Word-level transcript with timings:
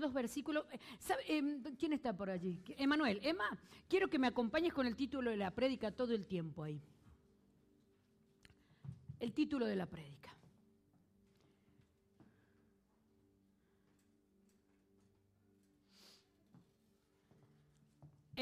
dos 0.00 0.12
versículos. 0.12 0.64
Eh, 0.72 0.78
¿Sabe, 0.98 1.22
em, 1.28 1.62
¿Quién 1.76 1.92
está 1.92 2.16
por 2.16 2.30
allí? 2.30 2.58
Emanuel, 2.76 3.20
Emma, 3.22 3.58
quiero 3.88 4.08
que 4.08 4.18
me 4.18 4.26
acompañes 4.26 4.72
con 4.72 4.86
el 4.86 4.96
título 4.96 5.30
de 5.30 5.36
la 5.36 5.50
prédica 5.50 5.90
todo 5.90 6.14
el 6.14 6.26
tiempo 6.26 6.64
ahí. 6.64 6.80
El 9.18 9.32
título 9.32 9.66
de 9.66 9.76
la 9.76 9.86
prédica. 9.86 10.34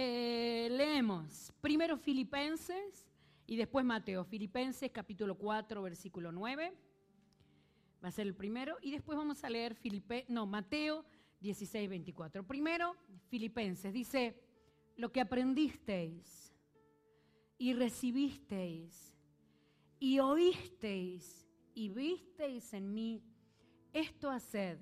Eh, 0.00 0.68
leemos 0.70 1.52
primero 1.60 1.96
Filipenses 1.96 3.08
y 3.48 3.56
después 3.56 3.84
Mateo. 3.84 4.24
Filipenses 4.24 4.92
capítulo 4.92 5.34
4, 5.36 5.82
versículo 5.82 6.30
9. 6.30 6.72
Va 8.04 8.08
a 8.08 8.12
ser 8.12 8.28
el 8.28 8.34
primero. 8.36 8.76
Y 8.80 8.92
después 8.92 9.18
vamos 9.18 9.42
a 9.42 9.50
leer 9.50 9.74
Filipe, 9.74 10.24
no, 10.28 10.46
Mateo 10.46 11.04
16, 11.40 11.88
24. 11.88 12.46
Primero, 12.46 12.96
Filipenses. 13.28 13.92
Dice, 13.92 14.34
lo 14.96 15.12
que 15.12 15.20
aprendisteis 15.20 16.52
y 17.56 17.72
recibisteis 17.72 19.14
y 20.00 20.18
oísteis 20.18 21.46
y 21.74 21.88
visteis 21.88 22.72
en 22.72 22.92
mí, 22.92 23.22
esto 23.92 24.30
haced, 24.30 24.78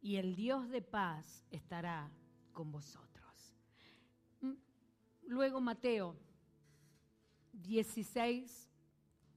y 0.00 0.16
el 0.16 0.36
Dios 0.36 0.68
de 0.68 0.82
paz 0.82 1.44
estará 1.50 2.10
con 2.52 2.70
vosotros. 2.70 3.56
Mm, 4.40 4.52
luego 5.26 5.60
Mateo 5.60 6.16
16, 7.52 8.70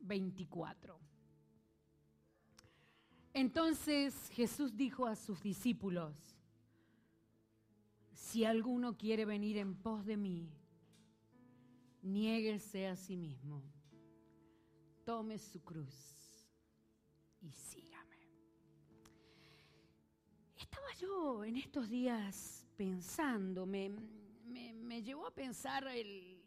24. 0.02 1.00
Entonces 3.34 4.30
Jesús 4.34 4.76
dijo 4.76 5.08
a 5.08 5.16
sus 5.16 5.42
discípulos, 5.42 6.31
si 8.32 8.46
alguno 8.46 8.98
quiere 8.98 9.26
venir 9.26 9.58
en 9.58 9.76
pos 9.76 10.06
de 10.06 10.16
mí, 10.16 10.50
niéguese 12.02 12.88
a 12.88 12.96
sí 12.96 13.18
mismo, 13.18 13.62
tome 15.04 15.38
su 15.38 15.62
cruz 15.62 16.48
y 17.42 17.52
sígame. 17.52 18.16
Estaba 20.56 20.94
yo 20.98 21.44
en 21.44 21.58
estos 21.58 21.90
días 21.90 22.66
pensando, 22.78 23.66
me, 23.66 23.92
llevó 25.04 25.28
a 25.28 25.32
pensar 25.32 25.86
el, 25.90 26.42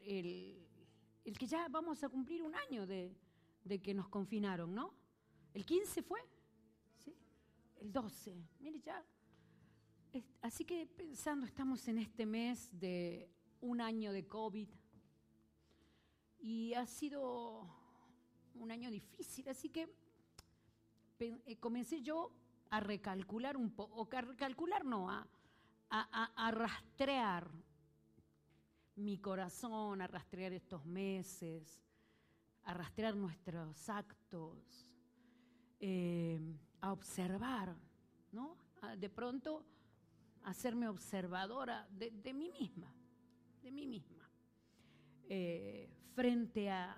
el, 1.23 1.39
que 1.39 1.47
ya 1.47 1.69
vamos 1.69 2.03
a 2.03 2.09
cumplir 2.09 2.43
un 2.43 2.55
año 2.55 2.87
de, 2.87 3.15
de 3.63 3.83
que 3.83 3.93
nos 3.93 4.09
confinaron, 4.09 4.75
¿no? 4.75 4.95
El 5.53 5.67
15 5.67 6.03
fue 6.03 6.21
el 7.77 7.93
12. 7.93 8.43
Mire, 8.61 8.81
ya. 8.81 9.05
Así 10.43 10.65
que 10.65 10.87
pensando, 10.87 11.45
estamos 11.45 11.89
en 11.89 11.99
este 11.99 12.25
mes 12.25 12.69
de 12.79 13.29
un 13.61 13.81
año 13.81 14.13
de 14.13 14.29
COVID 14.29 14.69
y 16.39 16.75
ha 16.75 16.87
sido 16.87 17.67
un 18.55 18.71
año 18.71 18.91
difícil, 18.91 19.49
así 19.49 19.71
que 19.71 19.89
eh, 21.19 21.57
comencé 21.59 22.01
yo 22.01 22.31
a 22.71 22.79
recalcular 22.79 23.57
un 23.57 23.71
poco, 23.71 24.03
o 24.03 24.09
a 24.17 24.21
recalcular 24.21 24.85
no, 24.85 25.11
a, 25.11 25.27
a, 25.91 26.51
rastrear 26.53 27.51
mi 28.97 29.19
corazón, 29.19 30.01
a 30.01 30.07
rastrear 30.07 30.53
estos 30.53 30.85
meses, 30.85 31.83
a 32.65 32.75
rastrear 32.75 33.17
nuestros 33.17 33.89
actos. 33.89 34.87
Eh, 35.81 36.41
a 36.81 36.93
observar, 36.93 37.75
¿no? 38.33 38.57
de 38.99 39.09
pronto 39.09 39.65
hacerme 40.45 40.89
observadora 40.89 41.89
de, 41.91 42.33
mí 42.33 42.49
misma, 42.51 42.93
de 43.63 43.71
mí 43.71 43.87
misma, 43.87 44.31
eh, 45.29 45.89
frente 46.15 46.71
a, 46.71 46.97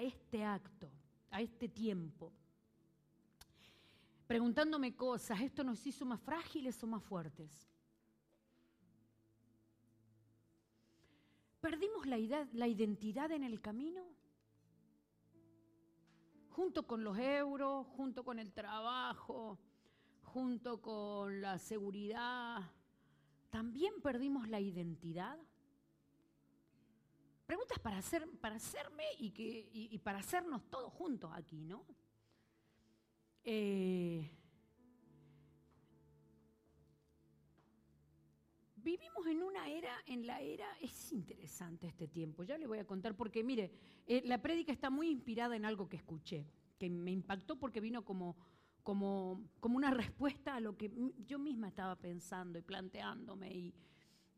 este 0.00 0.44
acto, 0.44 0.90
a 1.30 1.40
este 1.40 1.68
tiempo, 1.68 2.32
preguntándome 4.26 4.94
cosas, 4.94 5.40
¿esto 5.40 5.64
nos 5.64 5.86
hizo 5.86 6.04
más 6.04 6.20
frágiles 6.20 6.82
o 6.82 6.86
más 6.86 7.02
fuertes? 7.02 7.68
¿Perdimos 11.60 12.06
la 12.06 12.66
identidad 12.66 13.30
en 13.32 13.44
el 13.44 13.60
camino? 13.60 14.20
junto 16.60 16.86
con 16.86 17.02
los 17.02 17.16
euros, 17.16 17.86
junto 17.96 18.22
con 18.22 18.38
el 18.38 18.52
trabajo, 18.52 19.58
junto 20.32 20.80
con 20.80 21.40
la 21.40 21.58
seguridad, 21.58 22.62
también 23.50 24.00
perdimos 24.00 24.48
la 24.48 24.60
identidad. 24.60 25.36
Preguntas 27.46 27.80
para, 27.80 27.98
hacer, 27.98 28.28
para 28.40 28.56
hacerme 28.56 29.04
y, 29.18 29.30
que, 29.30 30.00
para 30.04 30.20
hacernos 30.20 30.70
todos 30.70 30.92
juntos 30.92 31.32
aquí, 31.34 31.64
¿no? 31.64 31.84
Eh, 33.42 34.30
vivimos 38.76 39.26
en 39.26 39.42
una 39.42 39.68
era, 39.68 39.96
en 40.06 40.28
la 40.28 40.40
era, 40.40 40.68
es 40.80 41.10
interesante 41.10 41.88
este 41.88 42.06
tiempo, 42.06 42.44
ya 42.44 42.56
le 42.56 42.68
voy 42.68 42.78
a 42.78 42.86
contar, 42.86 43.16
porque 43.16 43.42
mire, 43.42 43.72
eh, 44.06 44.22
la 44.26 44.40
prédica 44.40 44.70
está 44.70 44.90
muy 44.90 45.08
inspirada 45.08 45.56
en 45.56 45.64
algo 45.64 45.88
que 45.88 45.96
escuché, 45.96 46.46
que 46.78 46.88
me 46.88 47.10
impactó 47.10 47.58
porque 47.58 47.80
vino 47.80 48.04
como, 48.04 48.36
como, 48.90 49.40
como 49.60 49.76
una 49.76 49.92
respuesta 49.92 50.56
a 50.56 50.60
lo 50.60 50.76
que 50.76 50.90
yo 51.24 51.38
misma 51.38 51.68
estaba 51.68 51.94
pensando 51.94 52.58
y 52.58 52.62
planteándome 52.62 53.48
y, 53.54 53.74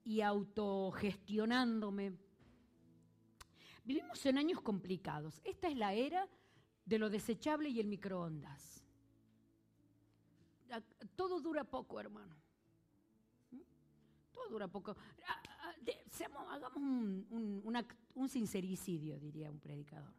y 0.04 0.20
autogestionándome. 0.20 2.18
Vivimos 3.82 4.26
en 4.26 4.36
años 4.36 4.60
complicados. 4.60 5.40
Esta 5.42 5.68
es 5.68 5.76
la 5.78 5.94
era 5.94 6.28
de 6.84 6.98
lo 6.98 7.08
desechable 7.08 7.70
y 7.70 7.80
el 7.80 7.86
microondas. 7.86 8.84
Todo 11.16 11.40
dura 11.40 11.64
poco, 11.64 11.98
hermano. 11.98 12.36
Todo 14.32 14.50
dura 14.50 14.68
poco. 14.68 14.94
Ah, 15.26 15.42
ah, 15.60 15.74
hagamos 16.50 16.76
un, 16.76 18.28
sincericidio, 18.28 19.18
diría 19.18 19.50
un 19.50 19.60
predicador. 19.60 20.12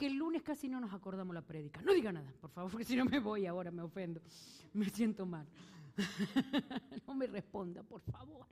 Que 0.00 0.06
el 0.06 0.14
lunes 0.14 0.42
casi 0.42 0.66
no 0.66 0.80
nos 0.80 0.94
acordamos 0.94 1.34
la 1.34 1.42
prédica. 1.42 1.82
No 1.82 1.92
diga 1.92 2.10
nada, 2.10 2.32
por 2.40 2.48
favor, 2.48 2.70
porque 2.70 2.86
si 2.86 2.96
no 2.96 3.04
me 3.04 3.18
voy 3.18 3.44
ahora, 3.44 3.70
me 3.70 3.82
ofendo. 3.82 4.22
Me 4.72 4.88
siento 4.88 5.26
mal. 5.26 5.46
no 7.06 7.14
me 7.14 7.26
responda, 7.26 7.82
por 7.82 8.00
favor. 8.00 8.46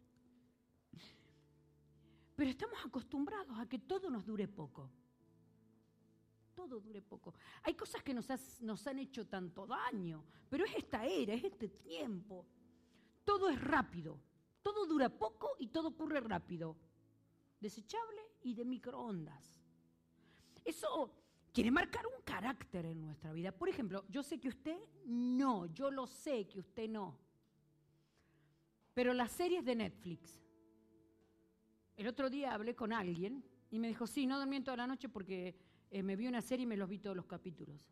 Pero 2.37 2.51
estamos 2.51 2.79
acostumbrados 2.85 3.59
a 3.59 3.67
que 3.67 3.79
todo 3.79 4.11
nos 4.11 4.27
dure 4.27 4.47
poco 4.47 4.91
todo 6.55 6.81
dure 6.81 7.01
poco. 7.01 7.33
Hay 7.63 7.75
cosas 7.75 8.03
que 8.03 8.13
nos, 8.13 8.27
nos 8.63 8.85
han 8.89 8.99
hecho 8.99 9.29
tanto 9.29 9.65
daño, 9.65 10.25
pero 10.51 10.65
es 10.65 10.75
esta 10.75 11.07
era, 11.07 11.33
es 11.33 11.45
este 11.45 11.69
tiempo. 11.69 12.45
Todo 13.25 13.49
es 13.49 13.61
rápido, 13.61 14.19
todo 14.61 14.85
dura 14.85 15.09
poco 15.09 15.51
y 15.61 15.69
todo 15.69 15.89
ocurre 15.91 16.21
rápido. 16.21 16.77
Desechable 17.61 18.23
y 18.43 18.55
de 18.55 18.65
microondas. 18.65 19.63
Eso 20.65 21.28
quiere 21.59 21.73
marcar 21.73 22.07
un 22.07 22.23
carácter 22.23 22.87
en 22.87 23.01
nuestra 23.03 23.33
vida. 23.33 23.51
Por 23.51 23.69
ejemplo, 23.69 24.05
yo 24.09 24.23
sé 24.23 24.39
que 24.39 24.47
usted 24.47 24.79
no, 25.07 25.67
yo 25.67 25.91
lo 25.91 26.07
sé 26.07 26.47
que 26.47 26.61
usted 26.61 26.89
no. 26.89 27.19
Pero 28.95 29.13
las 29.13 29.33
series 29.33 29.65
de 29.65 29.75
Netflix. 29.75 30.39
El 31.97 32.07
otro 32.07 32.31
día 32.31 32.55
hablé 32.55 32.77
con 32.77 32.93
alguien 32.93 33.43
y 33.73 33.81
me 33.81 33.89
dijo, 33.89 34.07
sí, 34.07 34.25
no 34.25 34.39
dormí 34.39 34.61
toda 34.61 34.77
la 34.77 34.87
noche 34.87 35.09
porque 35.09 35.57
eh, 35.91 36.01
me 36.01 36.15
vi 36.15 36.29
una 36.29 36.43
serie 36.43 36.63
y 36.63 36.67
me 36.69 36.77
los 36.77 36.89
vi 36.89 37.01
todos 37.01 37.17
los 37.17 37.27
capítulos. 37.27 37.85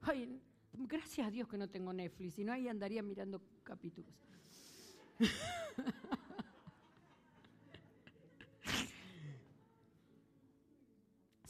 Ay, 0.00 0.40
gracias 0.72 1.26
a 1.26 1.30
Dios 1.30 1.46
que 1.46 1.58
no 1.58 1.68
tengo 1.68 1.92
Netflix, 1.92 2.36
si 2.36 2.42
no 2.42 2.54
ahí 2.54 2.68
andaría 2.68 3.02
mirando 3.02 3.42
capítulos. 3.64 4.14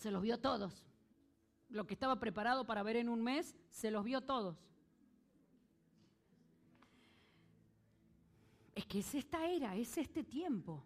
se 0.03 0.11
los 0.11 0.21
vio 0.21 0.39
todos. 0.39 0.85
Lo 1.69 1.87
que 1.87 1.95
estaba 1.95 2.19
preparado 2.19 2.67
para 2.67 2.83
ver 2.83 2.97
en 2.97 3.09
un 3.09 3.23
mes, 3.23 3.57
se 3.71 3.91
los 3.91 4.05
vio 4.05 4.21
todos. 4.21 4.59
Es 8.75 8.85
que 8.87 8.99
es 8.99 9.15
esta 9.15 9.47
era, 9.47 9.77
es 9.77 9.97
este 9.97 10.25
tiempo. 10.25 10.85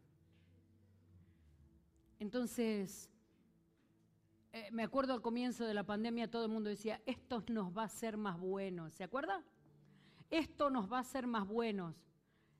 Entonces, 2.18 3.10
eh, 4.52 4.68
me 4.70 4.82
acuerdo 4.82 5.14
al 5.14 5.22
comienzo 5.22 5.64
de 5.64 5.74
la 5.74 5.84
pandemia 5.84 6.30
todo 6.30 6.44
el 6.44 6.50
mundo 6.50 6.69
decía, 6.69 7.00
esto 7.06 7.42
nos 7.48 7.76
va 7.76 7.82
a 7.82 7.86
hacer 7.86 8.16
más 8.19 8.38
buenos. 8.38 8.92
¿Se 8.92 9.02
acuerda? 9.02 9.42
Esto 10.30 10.69
nos 10.70 10.92
va 10.92 10.98
a 10.98 11.00
hacer 11.00 11.26
más 11.26 11.46
buenos. 11.46 11.96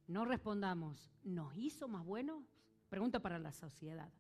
No 0.07 0.25
respondamos, 0.25 1.13
¿nos 1.23 1.55
hizo 1.57 1.87
más 1.87 2.05
buenos? 2.05 2.45
Pregunta 2.89 3.21
para 3.21 3.39
la 3.39 3.53
sociedad. 3.53 4.11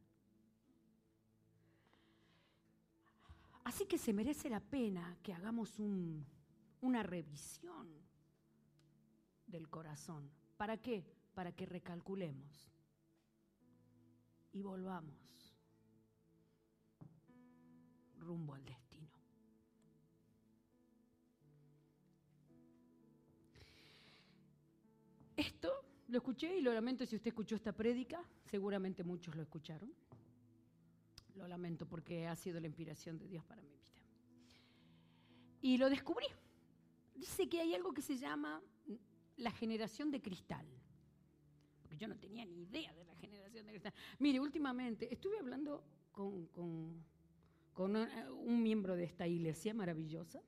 Así 3.76 3.84
que 3.84 3.98
se 3.98 4.14
merece 4.14 4.48
la 4.48 4.60
pena 4.60 5.18
que 5.22 5.34
hagamos 5.34 5.78
una 6.80 7.02
revisión 7.02 7.86
del 9.46 9.68
corazón. 9.68 10.30
¿Para 10.56 10.78
qué? 10.78 11.04
Para 11.34 11.52
que 11.52 11.66
recalculemos 11.66 12.72
y 14.52 14.62
volvamos 14.62 15.54
rumbo 18.16 18.54
al 18.54 18.64
destino. 18.64 19.12
Esto 25.36 25.84
lo 26.08 26.16
escuché 26.16 26.56
y 26.56 26.62
lo 26.62 26.72
lamento 26.72 27.04
si 27.04 27.16
usted 27.16 27.28
escuchó 27.28 27.56
esta 27.56 27.74
prédica, 27.74 28.24
seguramente 28.46 29.04
muchos 29.04 29.36
lo 29.36 29.42
escucharon. 29.42 29.92
Lo 31.36 31.46
lamento 31.46 31.86
porque 31.86 32.26
ha 32.26 32.34
sido 32.34 32.58
la 32.60 32.66
inspiración 32.66 33.18
de 33.18 33.28
Dios 33.28 33.44
para 33.44 33.62
mi 33.62 33.68
vida. 33.68 33.76
Y 35.60 35.76
lo 35.78 35.90
descubrí. 35.90 36.26
Dice 37.14 37.48
que 37.48 37.60
hay 37.60 37.74
algo 37.74 37.92
que 37.92 38.02
se 38.02 38.16
llama 38.16 38.62
la 39.36 39.50
generación 39.50 40.10
de 40.10 40.20
cristal. 40.20 40.66
Porque 41.82 41.96
yo 41.96 42.08
no 42.08 42.16
tenía 42.16 42.44
ni 42.44 42.62
idea 42.62 42.92
de 42.94 43.04
la 43.04 43.14
generación 43.16 43.66
de 43.66 43.72
cristal. 43.72 43.94
Mire, 44.18 44.40
últimamente 44.40 45.12
estuve 45.12 45.38
hablando 45.38 45.84
con, 46.12 46.48
un 47.74 48.62
miembro 48.62 48.96
de 48.96 49.04
esta 49.04 49.26
iglesia 49.26 49.74
maravillosa 49.74 50.40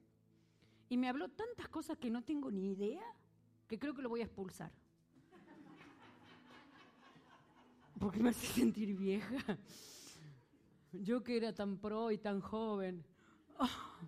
y 0.89 0.97
me 0.97 1.09
habló 1.09 1.29
tantas 1.29 1.69
cosas 1.69 1.99
que 1.99 2.11
no 2.11 2.23
tengo 2.25 2.51
ni 2.51 2.71
idea 2.71 3.03
que 3.67 3.79
creo 3.79 3.95
que 3.95 4.01
lo 4.01 4.09
voy 4.09 4.21
a 4.21 4.25
expulsar. 4.25 4.73
Porque 7.99 8.21
me 8.21 8.31
hace 8.31 8.47
sentir 8.47 8.95
vieja. 8.97 9.59
Yo 10.93 11.23
que 11.23 11.37
era 11.37 11.55
tan 11.55 11.79
pro 11.79 12.11
y 12.11 12.19
tan 12.19 12.41
joven. 12.41 13.05
Ah. 13.59 13.99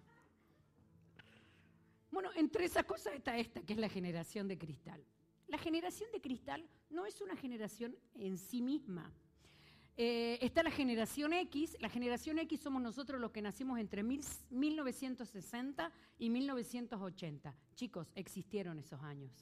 Bueno, 2.11 2.31
entre 2.35 2.65
esas 2.65 2.85
cosas 2.85 3.15
está 3.15 3.37
esta, 3.37 3.63
que 3.63 3.75
es 3.75 3.79
la 3.79 3.89
generación 3.89 4.49
de 4.49 4.59
cristal. 4.59 5.05
La 5.47 5.59
generación 5.59 6.11
de 6.13 6.21
cristal 6.21 6.69
no 6.91 7.07
es 7.07 7.21
una 7.21 7.37
generación 7.37 7.97
en 8.15 8.39
sí 8.39 8.63
misma. 8.63 9.13
Eh, 9.97 10.39
está 10.41 10.63
la 10.63 10.71
generación 10.71 11.33
X. 11.33 11.77
La 11.81 11.89
generación 11.89 12.39
X 12.39 12.61
somos 12.61 12.81
nosotros 12.81 13.21
los 13.21 13.33
que 13.33 13.43
nacimos 13.43 13.79
entre 13.79 14.03
1960 14.03 15.93
y 16.19 16.31
1980. 16.31 17.55
Chicos, 17.75 18.11
existieron 18.15 18.79
esos 18.79 19.03
años. 19.03 19.33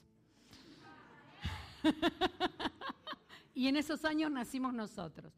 y 3.53 3.67
en 3.67 3.77
esos 3.77 4.03
años 4.03 4.31
nacimos 4.31 4.73
nosotros. 4.73 5.33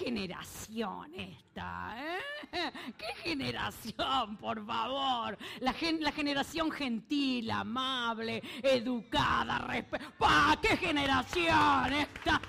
¿Qué, 0.00 0.06
generación 0.06 1.14
esta? 1.14 1.94
¿eh? 1.98 2.72
¿Qué 2.96 3.14
generación, 3.22 4.38
por 4.38 4.64
favor? 4.64 5.36
La, 5.60 5.74
la 5.98 6.12
generación 6.12 6.70
gentil, 6.70 7.50
amable, 7.50 8.42
educada, 8.62 9.58
respetuosa. 9.58 10.58
¡Qué 10.62 10.76
generación 10.78 11.92
esta! 11.92 12.40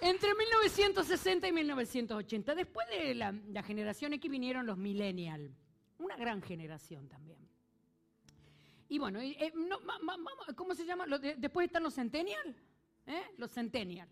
Entre 0.00 0.34
1960 0.34 1.48
y 1.48 1.52
1980, 1.52 2.54
después 2.54 2.88
de 2.88 3.14
la, 3.14 3.62
generación 3.62 4.14
X 4.14 4.30
vinieron 4.30 4.64
los 4.64 4.78
millennials, 4.78 5.52
una 5.98 6.16
gran 6.16 6.40
generación 6.40 7.08
también. 7.10 7.38
Y 8.88 8.98
bueno, 8.98 9.20
eh, 9.20 9.52
¿cómo 10.56 10.74
se 10.74 10.86
llama? 10.86 11.04
Después 11.36 11.66
están 11.66 11.82
los 11.82 11.94
centennial, 11.94 12.56
¿eh? 13.06 13.22
los 13.38 13.50
centennial. 13.50 14.08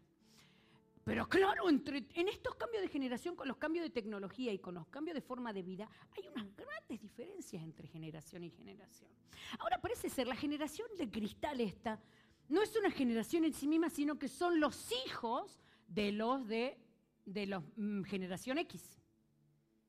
Pero 1.04 1.28
claro, 1.28 1.68
entre, 1.68 2.06
en 2.14 2.28
estos 2.28 2.54
cambios 2.56 2.82
de 2.82 2.88
generación, 2.88 3.34
con 3.34 3.48
los 3.48 3.56
cambios 3.56 3.84
de 3.84 3.90
tecnología 3.90 4.52
y 4.52 4.58
con 4.58 4.74
los 4.74 4.86
cambios 4.88 5.14
de 5.14 5.22
forma 5.22 5.52
de 5.52 5.62
vida, 5.62 5.88
hay 6.16 6.28
unas 6.28 6.54
grandes 6.54 7.00
diferencias 7.00 7.62
entre 7.62 7.88
generación 7.88 8.44
y 8.44 8.50
generación. 8.50 9.10
Ahora 9.58 9.80
parece 9.80 10.10
ser, 10.10 10.26
la 10.26 10.36
generación 10.36 10.88
de 10.98 11.10
cristal 11.10 11.60
esta 11.60 12.00
no 12.48 12.62
es 12.62 12.76
una 12.76 12.90
generación 12.90 13.44
en 13.44 13.52
sí 13.52 13.66
misma, 13.66 13.88
sino 13.90 14.18
que 14.18 14.28
son 14.28 14.60
los 14.60 14.90
hijos 15.06 15.60
de 15.88 16.12
los 16.12 16.46
de, 16.46 16.78
de 17.24 17.46
los 17.46 17.64
mm, 17.76 18.02
generación 18.02 18.58
X. 18.58 18.98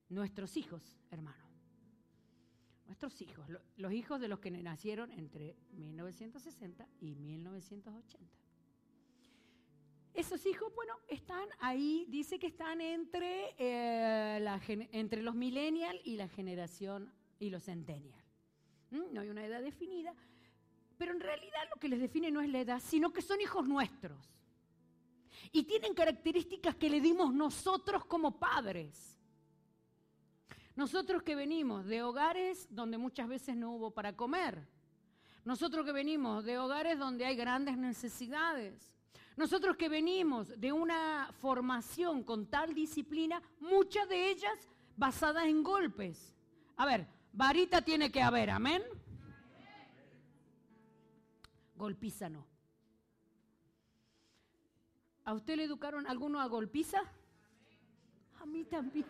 Nuestros 0.10 0.58
hijos, 0.58 1.00
hermano 1.10 1.52
nuestros 2.92 3.22
hijos, 3.22 3.48
los 3.78 3.94
hijos 3.94 4.20
de 4.20 4.28
los 4.28 4.40
que 4.40 4.52
nacieron 4.52 5.14
entre 5.14 5.56
1960 5.72 6.86
y 7.00 7.16
1980. 7.16 8.51
Esos 10.14 10.46
hijos, 10.46 10.74
bueno, 10.76 10.94
están 11.08 11.48
ahí, 11.60 12.06
dice 12.10 12.38
que 12.38 12.48
están 12.48 12.82
entre, 12.82 13.56
eh, 13.58 14.90
entre 14.92 15.22
los 15.22 15.36
millennials 15.36 16.02
y 16.04 16.18
la 16.18 16.28
generación 16.28 17.14
y 17.40 17.50
los 17.50 17.64
centennial. 17.64 18.22
¿Mm? 18.90 19.14
No 19.14 19.22
hay 19.22 19.30
una 19.30 19.46
edad 19.46 19.62
definida, 19.62 20.14
pero 20.98 21.14
en 21.14 21.22
realidad 21.22 21.62
lo 21.74 21.80
que 21.80 21.88
les 21.88 22.00
define 22.00 22.30
no 22.30 22.42
es 22.42 22.50
la 22.50 22.60
edad, 22.60 22.82
sino 22.82 23.14
que 23.14 23.22
son 23.22 23.40
hijos 23.40 23.68
nuestros. 23.68 24.20
Y 25.54 25.64
tienen 25.64 25.94
características 25.94 26.76
que 26.76 26.90
le 26.90 27.00
dimos 27.00 27.34
nosotros 27.34 28.06
como 28.06 28.38
padres. 28.38 29.18
Nosotros 30.76 31.24
que 31.24 31.36
venimos 31.36 31.86
de 31.86 32.04
hogares 32.04 32.68
donde 32.70 32.98
muchas 32.98 33.28
veces 33.28 33.56
no 33.56 33.72
hubo 33.72 33.92
para 33.92 34.16
comer. 34.16 34.68
Nosotros 35.44 35.86
que 35.86 35.92
venimos 35.92 36.44
de 36.44 36.60
hogares 36.60 37.00
donde 37.00 37.26
hay 37.26 37.36
grandes 37.36 37.78
necesidades. 37.78 38.94
Nosotros 39.38 39.78
que 39.78 39.90
venimos 39.90 40.60
de 40.60 40.72
una 40.72 41.30
formación 41.40 42.24
con 42.24 42.48
tal 42.48 42.74
disciplina, 42.74 43.42
muchas 43.60 44.08
de 44.10 44.30
ellas 44.30 44.70
basadas 44.98 45.46
en 45.46 45.64
golpes. 45.64 46.36
A 46.78 46.86
ver, 46.86 47.08
varita 47.32 47.82
tiene 47.82 48.12
que 48.12 48.22
haber, 48.22 48.50
amén. 48.50 48.84
Golpiza 51.76 52.30
no. 52.30 52.46
¿A 55.24 55.34
usted 55.34 55.56
le 55.56 55.64
educaron 55.64 56.08
alguno 56.08 56.42
a 56.42 56.48
golpiza? 56.48 57.00
A 58.40 58.46
mí 58.46 58.66
también. 58.66 59.06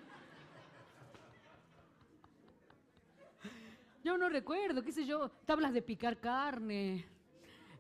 Yo 4.04 4.18
no 4.18 4.30
recuerdo, 4.30 4.84
qué 4.84 4.92
sé 4.92 5.06
yo, 5.06 5.30
tablas 5.46 5.74
de 5.74 5.82
picar 5.82 6.20
carne, 6.20 7.06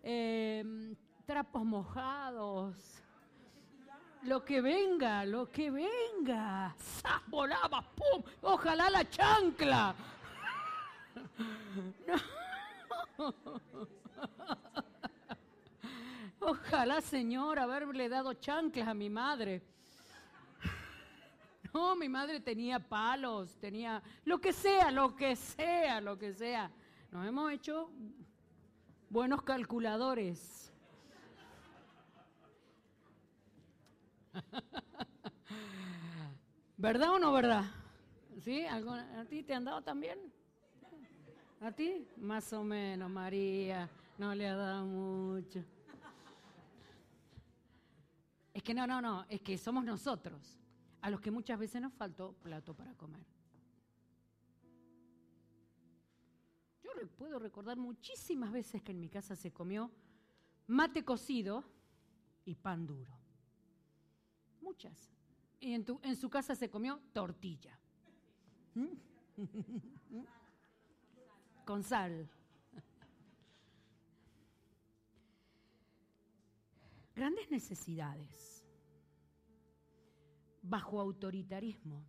em, 0.03 0.95
trapos 1.31 1.63
mojados, 1.63 2.75
lo 4.23 4.43
que 4.43 4.59
venga, 4.59 5.23
lo 5.23 5.49
que 5.49 5.71
venga. 5.71 6.75
¡Sas, 6.77 7.21
volaba! 7.27 7.81
¡Pum! 7.95 8.21
¡Ojalá 8.41 8.89
la 8.89 9.09
chancla! 9.09 9.95
Ojalá, 16.41 16.99
Señor, 16.99 17.59
haberle 17.59 18.09
dado 18.09 18.33
chanclas 18.33 18.89
a 18.89 18.93
mi 18.93 19.09
madre. 19.09 19.61
No, 21.73 21.95
mi 21.95 22.09
madre 22.09 22.41
tenía 22.41 22.77
palos, 22.77 23.57
tenía 23.57 24.03
lo 24.25 24.41
que 24.41 24.51
sea, 24.51 24.91
lo 24.91 25.15
que 25.15 25.37
sea, 25.37 26.01
lo 26.01 26.17
que 26.17 26.33
sea. 26.33 26.69
Nos 27.09 27.25
hemos 27.25 27.49
hecho 27.53 27.89
buenos 29.09 29.43
calculadores. 29.43 30.70
¿Verdad 36.77 37.11
o 37.11 37.19
no 37.19 37.31
verdad? 37.31 37.65
¿Sí? 38.39 38.65
¿A 38.65 39.25
ti 39.25 39.43
te 39.43 39.53
han 39.53 39.65
dado 39.65 39.81
también? 39.81 40.19
¿A 41.61 41.71
ti? 41.71 42.07
Más 42.17 42.51
o 42.53 42.63
menos, 42.63 43.09
María. 43.09 43.89
No 44.17 44.33
le 44.33 44.47
ha 44.47 44.55
dado 44.55 44.85
mucho. 44.85 45.63
Es 48.53 48.63
que 48.63 48.73
no, 48.73 48.85
no, 48.85 49.01
no, 49.01 49.25
es 49.29 49.41
que 49.41 49.57
somos 49.57 49.83
nosotros 49.83 50.57
a 51.01 51.09
los 51.09 51.21
que 51.21 51.31
muchas 51.31 51.57
veces 51.57 51.81
nos 51.81 51.93
faltó 51.93 52.33
plato 52.33 52.75
para 52.75 52.93
comer. 52.95 53.25
Yo 56.83 56.91
puedo 57.17 57.39
recordar 57.39 57.77
muchísimas 57.77 58.51
veces 58.51 58.81
que 58.81 58.91
en 58.91 58.99
mi 58.99 59.09
casa 59.09 59.35
se 59.35 59.51
comió 59.51 59.89
mate 60.67 61.03
cocido 61.03 61.63
y 62.45 62.55
pan 62.55 62.85
duro. 62.85 63.20
Muchas. 64.61 65.09
Y 65.59 65.73
en, 65.73 65.85
en 66.03 66.15
su 66.15 66.29
casa 66.29 66.55
se 66.55 66.69
comió 66.69 66.99
tortilla. 67.13 67.77
¿Mm? 68.75 68.87
Con 71.65 71.83
sal. 71.83 72.29
Grandes 77.15 77.51
necesidades 77.51 78.63
bajo 80.61 80.99
autoritarismo. 80.99 82.03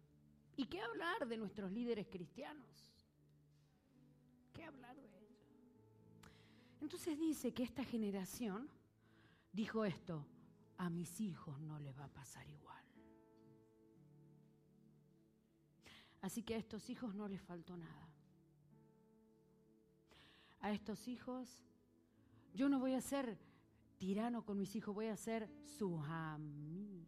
¿Y 0.57 0.67
qué 0.67 0.81
hablar 0.81 1.27
de 1.27 1.37
nuestros 1.37 1.73
líderes 1.73 2.07
cristianos? 2.09 2.67
¿Qué 4.53 4.65
hablar 4.65 4.95
de 4.97 5.09
ellos? 5.19 5.39
Entonces 6.81 7.19
dice 7.19 7.53
que 7.53 7.63
esta 7.63 7.85
generación 7.85 8.69
dijo 9.53 9.85
esto, 9.85 10.27
a 10.83 10.91
mis 10.91 11.21
hijos 11.21 11.61
no 11.61 11.79
les 11.79 11.97
va 11.97 12.05
a 12.05 12.09
pasar 12.09 12.49
igual. 12.49 12.85
Así 16.21 16.43
que 16.43 16.57
a 16.57 16.59
estos 16.59 16.91
hijos 16.91 17.15
no 17.15 17.29
les 17.29 17.41
faltó 17.41 17.77
nada. 17.77 18.09
A 20.59 20.73
estos 20.73 21.07
hijos, 21.07 21.61
yo 22.53 22.69
no 22.69 22.81
voy 22.81 22.95
a 22.95 23.01
ser 23.01 23.39
tirano 23.97 24.45
con 24.45 24.59
mis 24.59 24.75
hijos, 24.75 24.93
voy 24.93 25.07
a 25.07 25.17
ser 25.17 25.49
su 25.63 25.99
amigo. 26.03 27.07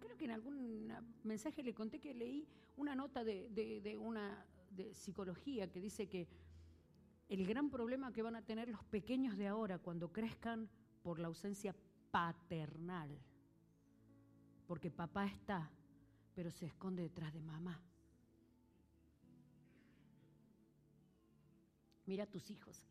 Creo 0.00 0.16
que 0.16 0.24
en 0.24 0.32
algún 0.32 0.92
mensaje 1.22 1.62
le 1.62 1.74
conté 1.74 2.00
que 2.00 2.12
leí 2.12 2.48
una 2.76 2.96
nota 2.96 3.22
de, 3.22 3.96
una 4.00 4.44
de 4.70 4.92
psicología 4.94 5.70
que 5.70 5.80
dice 5.80 6.08
que 6.08 6.26
el 7.28 7.46
gran 7.46 7.70
problema 7.70 8.12
que 8.12 8.22
van 8.22 8.34
a 8.34 8.42
tener 8.42 8.68
los 8.68 8.82
pequeños 8.82 9.36
de 9.36 9.46
ahora 9.46 9.78
cuando 9.78 10.12
crezcan 10.12 10.68
por 11.02 11.18
la 11.18 11.28
ausencia 11.28 11.74
paternal. 12.10 13.10
Porque 14.66 14.90
papá 14.90 15.26
está, 15.26 15.70
pero 16.34 16.50
se 16.50 16.66
esconde 16.66 17.02
detrás 17.02 17.32
de 17.32 17.40
mamá. 17.40 17.80
Mira 22.06 22.24
a 22.24 22.26
tus 22.26 22.50
hijos. 22.50 22.86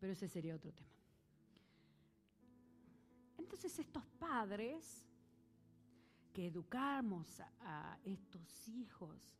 Pero 0.00 0.12
ese 0.12 0.28
sería 0.28 0.54
otro 0.54 0.72
tema. 0.72 0.90
Entonces 3.36 3.78
estos 3.78 4.04
padres 4.18 5.04
que 6.32 6.46
educamos 6.46 7.40
a, 7.60 7.98
estos 8.04 8.68
hijos, 8.68 9.34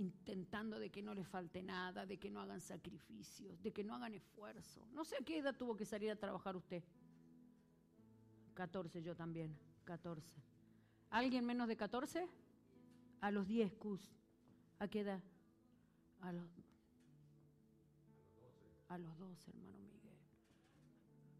intentando 0.00 0.78
de 0.78 0.90
que 0.90 1.02
no 1.02 1.12
les 1.14 1.28
falte 1.28 1.62
nada, 1.62 2.06
de 2.06 2.18
que 2.18 2.30
no 2.30 2.40
hagan 2.40 2.60
sacrificios, 2.60 3.62
de 3.62 3.70
que 3.70 3.84
no 3.84 3.94
hagan 3.94 4.14
esfuerzo. 4.14 4.88
No 4.92 5.04
sé 5.04 5.16
a 5.20 5.24
qué 5.24 5.38
edad 5.38 5.54
tuvo 5.54 5.76
que 5.76 5.84
salir 5.84 6.10
a 6.10 6.16
trabajar 6.16 6.56
usted. 6.56 6.82
14 8.54 9.02
yo 9.02 9.14
también, 9.14 9.54
14. 9.84 10.42
¿Alguien 11.10 11.44
menos 11.44 11.68
de 11.68 11.76
14? 11.76 12.26
A 13.20 13.30
los 13.30 13.46
10, 13.46 13.74
Cus. 13.74 14.16
¿A 14.78 14.88
qué 14.88 15.00
edad? 15.00 15.22
A 16.22 16.32
los, 16.32 16.48
a 18.88 18.96
los 18.96 19.18
12, 19.18 19.50
hermano 19.50 19.78
Miguel. 19.80 20.16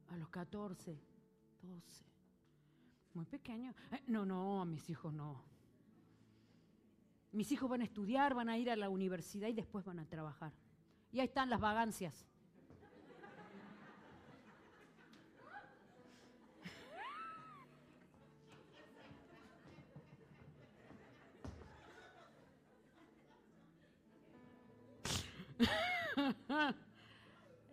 A 0.08 0.16
los 0.18 0.28
14, 0.28 1.00
12. 1.62 2.04
Muy 3.14 3.24
pequeño. 3.24 3.74
Eh, 3.92 4.02
no, 4.08 4.26
no, 4.26 4.60
a 4.60 4.66
mis 4.66 4.88
hijos 4.90 5.14
no. 5.14 5.49
Mis 7.32 7.52
hijos 7.52 7.70
van 7.70 7.80
a 7.80 7.84
estudiar, 7.84 8.34
van 8.34 8.48
a 8.48 8.58
ir 8.58 8.70
a 8.70 8.76
la 8.76 8.88
universidad 8.88 9.48
y 9.48 9.52
después 9.52 9.84
van 9.84 10.00
a 10.00 10.06
trabajar. 10.06 10.52
Y 11.12 11.20
ahí 11.20 11.26
están 11.26 11.48
las 11.48 11.60
vagancias. 11.60 12.26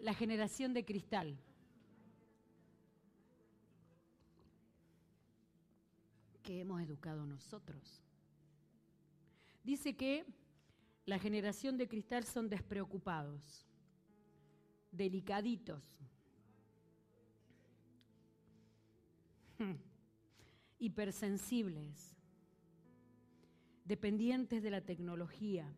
la 0.02 0.14
generación 0.14 0.74
de 0.74 0.86
cristal. 0.86 1.38
que 6.48 6.62
hemos 6.62 6.82
educado 6.82 7.26
nosotros. 7.26 8.07
Dice 9.68 9.98
que 9.98 10.26
la 11.06 11.20
generación 11.20 11.78
de 11.78 11.90
cristal 11.90 12.24
son 12.24 12.48
despreocupados, 12.48 13.68
delicaditos, 14.94 15.84
hipersensibles, 20.80 22.16
dependientes 23.84 24.64
de 24.64 24.72
la 24.72 24.80
tecnología, 24.80 25.70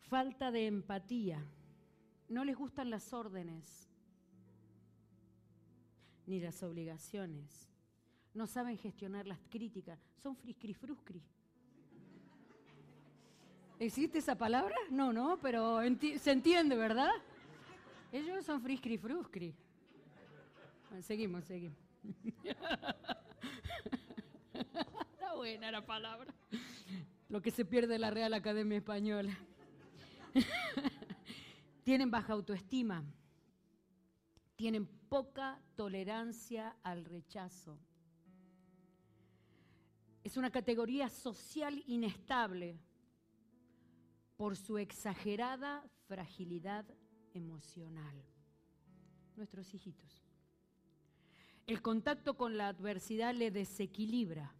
falta 0.00 0.50
de 0.50 0.66
empatía, 0.66 1.42
no 2.28 2.44
les 2.44 2.58
gustan 2.58 2.90
las 2.90 3.14
órdenes 3.14 3.88
ni 6.26 6.40
las 6.40 6.62
obligaciones, 6.62 7.69
no 8.40 8.46
saben 8.46 8.78
gestionar 8.78 9.26
las 9.26 9.38
críticas, 9.50 9.98
son 10.22 10.34
friscri 10.34 10.72
fruscri. 10.72 11.22
¿Existe 13.78 14.16
esa 14.16 14.34
palabra? 14.34 14.74
No, 14.88 15.12
no, 15.12 15.38
pero 15.42 15.80
se 16.18 16.30
entiende, 16.30 16.74
¿verdad? 16.74 17.10
Ellos 18.10 18.42
son 18.46 18.62
friscri 18.62 18.96
fruscri. 18.96 19.54
seguimos, 21.02 21.44
seguimos. 21.44 21.76
Está 24.54 25.34
buena 25.36 25.70
la 25.70 25.84
palabra. 25.84 26.32
Lo 27.28 27.42
que 27.42 27.50
se 27.50 27.66
pierde 27.66 27.96
en 27.96 28.00
la 28.00 28.10
Real 28.10 28.32
Academia 28.32 28.78
Española. 28.78 29.36
tienen 31.84 32.10
baja 32.10 32.32
autoestima, 32.32 33.04
tienen 34.56 34.86
poca 35.10 35.60
tolerancia 35.76 36.74
al 36.82 37.04
rechazo. 37.04 37.78
Es 40.30 40.36
una 40.36 40.52
categoría 40.52 41.08
social 41.08 41.82
inestable 41.88 42.78
por 44.36 44.56
su 44.56 44.78
exagerada 44.78 45.84
fragilidad 46.06 46.84
emocional. 47.34 48.14
Nuestros 49.34 49.74
hijitos. 49.74 50.22
El 51.66 51.82
contacto 51.82 52.36
con 52.36 52.56
la 52.56 52.68
adversidad 52.68 53.34
le 53.34 53.50
desequilibra. 53.50 54.54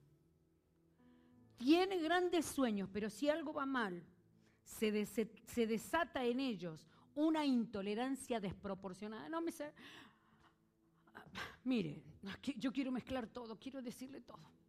Tiene 1.57 2.01
grandes 2.01 2.47
sueños, 2.47 2.89
pero 2.93 3.09
si 3.09 3.29
algo 3.29 3.53
va 3.53 3.65
mal, 3.65 4.03
se, 4.65 4.91
desata 5.69 6.25
en 6.25 6.41
ellos 6.41 6.85
una 7.15 7.47
intolerancia 7.47 8.41
desproporcionada. 8.41 9.29
No 9.29 9.41
me 9.41 9.53
sé. 9.53 9.73
Mire, 11.63 12.03
yo 12.57 12.73
quiero 12.73 12.91
mezclar 12.91 13.29
todo, 13.29 13.57
quiero 13.57 13.81
decirle 13.81 14.21
todo. 14.21 14.60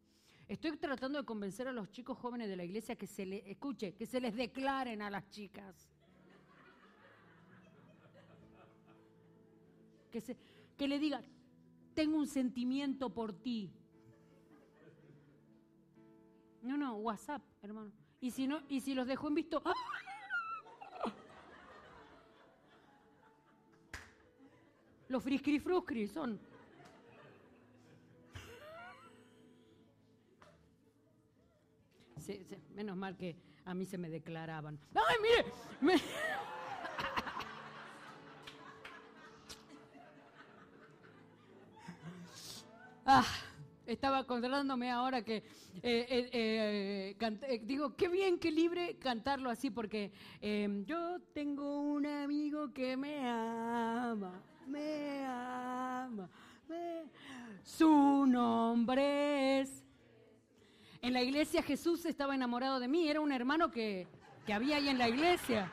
Estoy 0.52 0.76
tratando 0.76 1.18
de 1.18 1.24
convencer 1.24 1.70
a 1.70 1.72
los 1.72 1.90
chicos 1.92 2.18
jóvenes 2.18 2.50
de 2.50 2.58
la 2.58 2.66
iglesia 2.66 2.98
que 2.98 3.08
se 3.08 3.26
les 3.26 3.42
escuche, 3.48 3.94
que 3.94 4.06
se 4.06 4.20
les 4.20 4.36
declaren 4.36 5.02
a 5.02 5.10
las 5.10 5.30
chicas. 5.30 5.90
Que, 10.12 10.20
se, 10.20 10.36
que 10.78 10.90
le 10.90 11.00
digan, 11.00 11.24
tengo 11.94 12.18
un 12.18 12.28
sentimiento 12.28 13.10
por 13.10 13.32
ti. 13.32 13.72
No, 16.64 16.76
no, 16.76 16.98
WhatsApp, 16.98 17.42
hermano. 17.62 17.94
Y 18.20 18.32
si 18.32 18.46
no, 18.46 18.62
y 18.68 18.82
si 18.82 18.94
los 18.94 19.08
dejó 19.08 19.30
en 19.30 19.36
visto. 19.36 19.62
¡ah! 19.64 19.74
Los 25.08 25.24
friscri 25.24 25.62
fruscri 25.62 26.10
son. 26.10 26.51
Menos 32.76 32.98
mal 32.98 33.18
que 33.18 33.36
a 33.66 33.74
mí 33.74 33.86
se 33.86 33.98
me 33.98 34.10
declaraban. 34.10 34.80
¡Ay, 34.94 35.18
mire! 35.22 35.46
ah. 43.06 43.26
Estaba 43.92 44.20
acordándome 44.20 44.90
ahora 44.90 45.22
que 45.22 45.44
eh, 45.84 46.30
eh, 46.32 47.16
eh, 47.20 47.62
digo, 47.66 47.94
qué 47.98 48.08
bien, 48.08 48.40
qué 48.40 48.50
libre 48.50 48.96
cantarlo 49.00 49.50
así, 49.50 49.70
porque 49.70 50.14
em, 50.40 50.86
yo 50.86 51.20
tengo 51.34 51.82
un 51.82 52.06
amigo 52.06 52.72
que 52.72 52.96
me 52.96 53.28
ama, 53.28 54.32
me 54.66 55.26
ama, 55.26 56.30
su 57.64 58.26
nombre 58.28 59.60
es. 59.60 59.84
En 61.02 61.14
la 61.14 61.24
iglesia 61.24 61.64
Jesús 61.64 62.06
estaba 62.06 62.36
enamorado 62.36 62.80
de 62.80 62.88
mí, 62.88 63.08
era 63.10 63.22
un 63.22 63.32
hermano 63.32 63.72
que, 63.72 64.08
que 64.46 64.54
había 64.54 64.78
ahí 64.78 64.88
en 64.88 65.00
la 65.00 65.10
iglesia. 65.10 65.72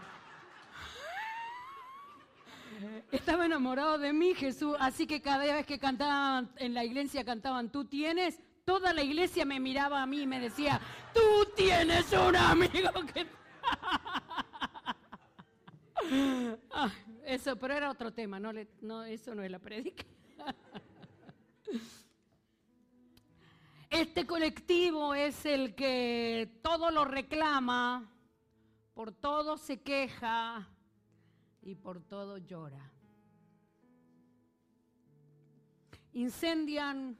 Estaba 3.12 3.44
enamorado 3.44 3.98
de 3.98 4.14
mí, 4.14 4.34
Jesús, 4.34 4.74
así 4.80 5.06
que 5.06 5.20
cada 5.20 5.44
vez 5.44 5.66
que 5.66 5.78
cantaban 5.78 6.50
en 6.56 6.72
la 6.72 6.82
iglesia 6.82 7.24
cantaban, 7.24 7.70
tú 7.70 7.84
tienes, 7.84 8.40
toda 8.64 8.94
la 8.94 9.02
iglesia 9.02 9.44
me 9.44 9.60
miraba 9.60 10.02
a 10.02 10.06
mí 10.06 10.22
y 10.22 10.26
me 10.26 10.40
decía, 10.40 10.80
tú 11.12 11.20
tienes 11.54 12.10
un 12.12 12.36
amigo 12.36 12.90
que... 13.12 13.26
Ah, 16.70 16.90
eso, 17.26 17.56
pero 17.56 17.74
era 17.74 17.90
otro 17.90 18.12
tema, 18.12 18.40
no, 18.40 18.50
no 18.80 19.02
eso 19.04 19.34
no 19.34 19.42
es 19.42 19.50
la 19.50 19.58
predica. 19.58 20.04
Este 23.90 24.26
colectivo 24.26 25.14
es 25.14 25.46
el 25.46 25.74
que 25.74 26.60
todo 26.62 26.90
lo 26.90 27.04
reclama, 27.04 28.10
por 28.94 29.12
todo 29.12 29.56
se 29.56 29.80
queja, 29.80 30.68
y 31.68 31.74
por 31.74 32.00
todo 32.00 32.38
llora. 32.38 32.90
Incendian 36.14 37.18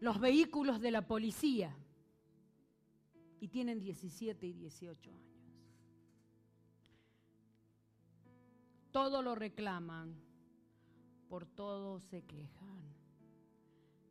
los 0.00 0.18
vehículos 0.18 0.80
de 0.80 0.90
la 0.90 1.06
policía 1.06 1.72
y 3.38 3.46
tienen 3.46 3.78
17 3.78 4.44
y 4.44 4.52
18 4.54 5.10
años. 5.12 5.22
Todo 8.90 9.22
lo 9.22 9.36
reclaman, 9.36 10.20
por 11.28 11.46
todo 11.46 12.00
se 12.00 12.24
quejan 12.24 12.82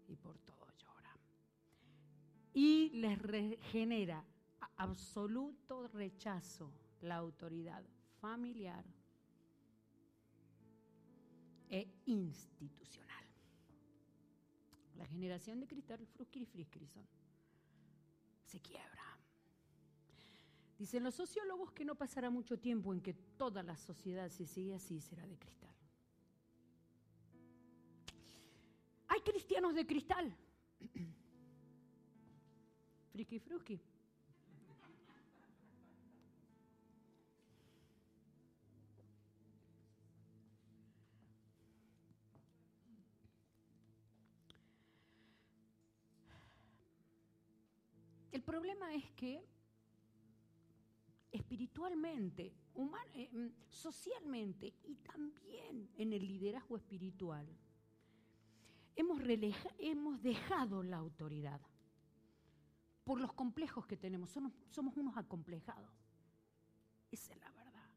y 0.08 0.16
por. 0.16 0.47
Y 2.58 2.90
les 2.90 3.20
genera 3.72 4.26
absoluto 4.78 5.88
rechazo 5.90 6.74
la 7.02 7.18
autoridad 7.18 7.84
familiar 8.20 8.84
e 11.70 11.88
institucional. 12.08 13.24
La 14.96 15.06
generación 15.06 15.60
de 15.60 15.68
cristal, 15.68 16.04
Fruskir 16.08 16.50
y 16.52 16.66
se 18.44 18.60
quiebra. 18.60 19.20
Dicen 20.80 21.04
los 21.04 21.14
sociólogos 21.14 21.72
que 21.74 21.86
no 21.86 21.94
pasará 21.94 22.32
mucho 22.32 22.58
tiempo 22.58 22.92
en 22.92 23.02
que 23.02 23.14
toda 23.14 23.62
la 23.62 23.78
sociedad, 23.78 24.32
si 24.32 24.48
sigue 24.48 24.74
así, 24.74 25.00
será 25.00 25.28
de 25.28 25.38
cristal. 25.38 25.76
Hay 29.10 29.22
cristianos 29.22 29.76
de 29.76 29.86
cristal. 29.86 30.36
El 48.32 48.44
problema 48.44 48.94
es 48.94 49.10
que 49.14 49.44
espiritualmente, 51.32 52.54
eh, 53.16 53.30
mm, 53.32 53.48
socialmente 53.68 54.76
y 54.84 54.96
también 54.98 55.90
en 55.98 56.14
el 56.14 56.28
liderazgo 56.28 56.78
espiritual, 56.78 57.48
hemos, 58.96 59.20
hemos 59.80 60.22
dejado 60.22 60.84
la 60.84 60.98
autoridad 60.98 61.60
por 63.08 63.22
los 63.22 63.32
complejos 63.32 63.88
que 63.88 63.96
tenemos. 63.96 64.30
Somos, 64.30 64.98
unos 64.98 65.16
acomplejados. 65.16 65.90
Esa 67.10 67.34
es 67.34 67.40
la 67.40 67.50
verdad. 67.54 67.90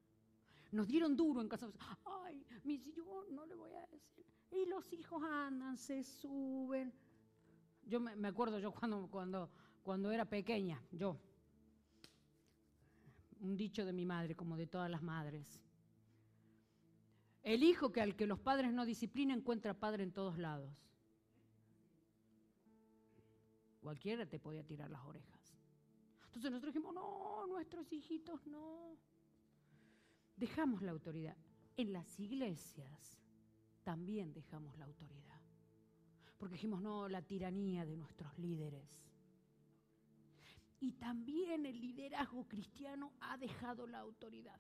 Nos 0.71 0.87
dieron 0.87 1.17
duro 1.17 1.41
en 1.41 1.49
casa. 1.49 1.69
Ay, 2.05 2.47
mis 2.63 2.87
hijos 2.87 3.29
no 3.33 3.45
le 3.45 3.57
voy 3.57 3.73
a 3.73 3.85
decir. 3.89 4.25
Y 4.53 4.67
los 4.67 4.93
hijos 4.93 5.21
andan, 5.25 5.77
se 5.77 6.05
suben. 6.05 6.95
Yo 7.85 7.99
me, 7.99 8.29
acuerdo 8.29 8.61
yo 8.61 8.71
cuando, 8.71 9.09
cuando 9.09 9.51
cuando 9.83 10.13
era 10.13 10.25
pequeña, 10.25 10.81
yo. 10.93 11.19
Un 13.41 13.57
dicho 13.57 13.85
de 13.85 13.93
mi 13.93 14.07
madre, 14.07 14.37
como 14.37 14.57
de 14.57 14.69
todas 14.69 14.89
las 14.89 15.03
madres. 15.03 15.61
El 17.43 17.65
hijo 17.65 17.91
que 17.91 18.01
al 18.01 18.15
que 18.15 18.27
los 18.27 18.39
padres 18.39 18.73
no 18.73 18.85
disciplinan 18.85 19.39
encuentra 19.39 19.75
padre 19.75 20.05
en 20.05 20.13
todos 20.13 20.39
lados. 20.39 20.71
Cualquiera 23.81 24.27
te 24.27 24.39
podía 24.39 24.65
tirar 24.65 24.91
las 24.91 25.05
orejas. 25.05 25.55
Entonces 26.27 26.51
nosotros 26.51 26.75
dijimos, 26.75 26.95
no, 26.95 27.47
nuestros 27.47 27.93
hijitos 27.93 28.47
no. 28.47 28.97
Dejamos 30.37 30.83
la 30.83 30.93
autoridad. 30.93 31.37
En 31.77 31.93
las 31.93 32.21
iglesias 32.21 33.19
también 33.83 34.33
dejamos 34.33 34.77
la 34.79 34.85
autoridad. 34.85 35.41
Porque 36.39 36.55
dijimos, 36.55 36.81
no, 36.81 37.09
la 37.09 37.23
tiranía 37.23 37.85
de 37.85 37.97
nuestros 37.97 38.39
líderes 38.39 39.01
y 40.81 40.93
también 40.93 41.67
el 41.67 41.79
liderazgo 41.79 42.49
cristiano 42.49 43.13
ha 43.21 43.37
dejado 43.37 43.87
la 43.87 43.99
autoridad. 43.99 44.59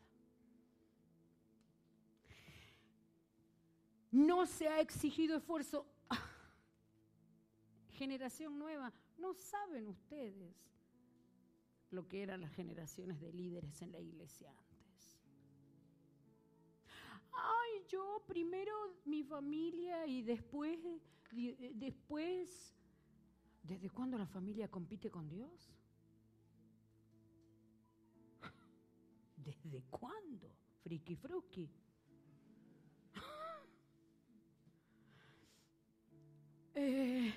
No 4.11 4.44
se 4.44 4.68
ha 4.68 4.81
exigido 4.81 5.38
esfuerzo. 5.38 5.87
Generación 7.97 8.59
nueva, 8.59 8.92
no 9.20 9.35
saben 9.35 9.87
ustedes 9.87 10.56
lo 11.90 12.09
que 12.09 12.22
eran 12.22 12.40
las 12.40 12.52
generaciones 12.52 13.20
de 13.20 13.33
líderes 13.33 13.83
en 13.83 13.92
la 13.92 14.00
iglesia 14.00 14.50
antes. 14.50 15.20
Ay, 17.33 17.85
yo 17.88 18.22
primero 18.26 18.72
mi 19.04 19.22
familia 19.22 20.06
y 20.06 20.22
después, 20.22 20.78
después, 21.74 22.74
¿desde 23.62 23.90
cuándo 23.90 24.18
la 24.18 24.26
familia 24.26 24.68
compite 24.68 25.11
con 25.11 25.28
Dios? 25.28 25.72
¿Desde 29.37 29.83
cuándo? 29.90 30.50
Friki 30.83 31.16
fruki. 31.16 31.68
Eh, 36.72 37.35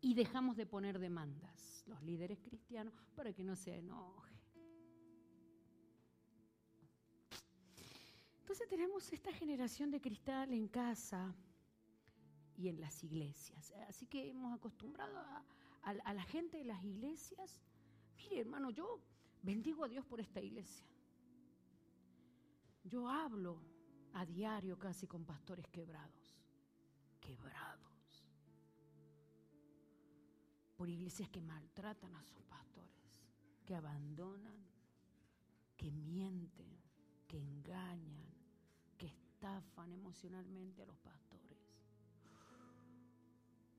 y 0.00 0.14
dejamos 0.14 0.56
de 0.56 0.66
poner 0.66 0.98
demandas, 0.98 1.84
los 1.86 2.02
líderes 2.02 2.38
cristianos, 2.40 2.94
para 3.14 3.32
que 3.32 3.44
no 3.44 3.56
se 3.56 3.76
enoje. 3.76 4.34
Entonces 8.40 8.68
tenemos 8.68 9.12
esta 9.12 9.32
generación 9.32 9.90
de 9.90 10.00
cristal 10.00 10.52
en 10.52 10.68
casa 10.68 11.34
y 12.56 12.68
en 12.68 12.80
las 12.80 13.04
iglesias. 13.04 13.72
Así 13.88 14.06
que 14.06 14.30
hemos 14.30 14.54
acostumbrado 14.54 15.18
a, 15.18 15.44
a 15.82 16.14
la 16.14 16.22
gente 16.22 16.56
de 16.56 16.64
las 16.64 16.82
iglesias. 16.84 17.60
Mire, 18.16 18.40
hermano, 18.40 18.70
yo 18.70 19.00
Bendigo 19.42 19.84
a 19.84 19.88
Dios 19.88 20.04
por 20.04 20.20
esta 20.20 20.40
iglesia. 20.40 20.86
Yo 22.84 23.08
hablo 23.08 23.60
a 24.14 24.24
diario 24.24 24.78
casi 24.78 25.06
con 25.06 25.24
pastores 25.24 25.66
quebrados, 25.68 26.36
quebrados, 27.20 27.87
por 30.78 30.88
iglesias 30.88 31.28
que 31.28 31.40
maltratan 31.40 32.14
a 32.14 32.22
sus 32.22 32.40
pastores, 32.44 33.02
que 33.66 33.74
abandonan, 33.74 34.64
que 35.76 35.90
mienten, 35.90 36.72
que 37.26 37.36
engañan, 37.36 38.32
que 38.96 39.06
estafan 39.06 39.92
emocionalmente 39.92 40.82
a 40.82 40.86
los 40.86 40.96
pastores. 40.98 41.58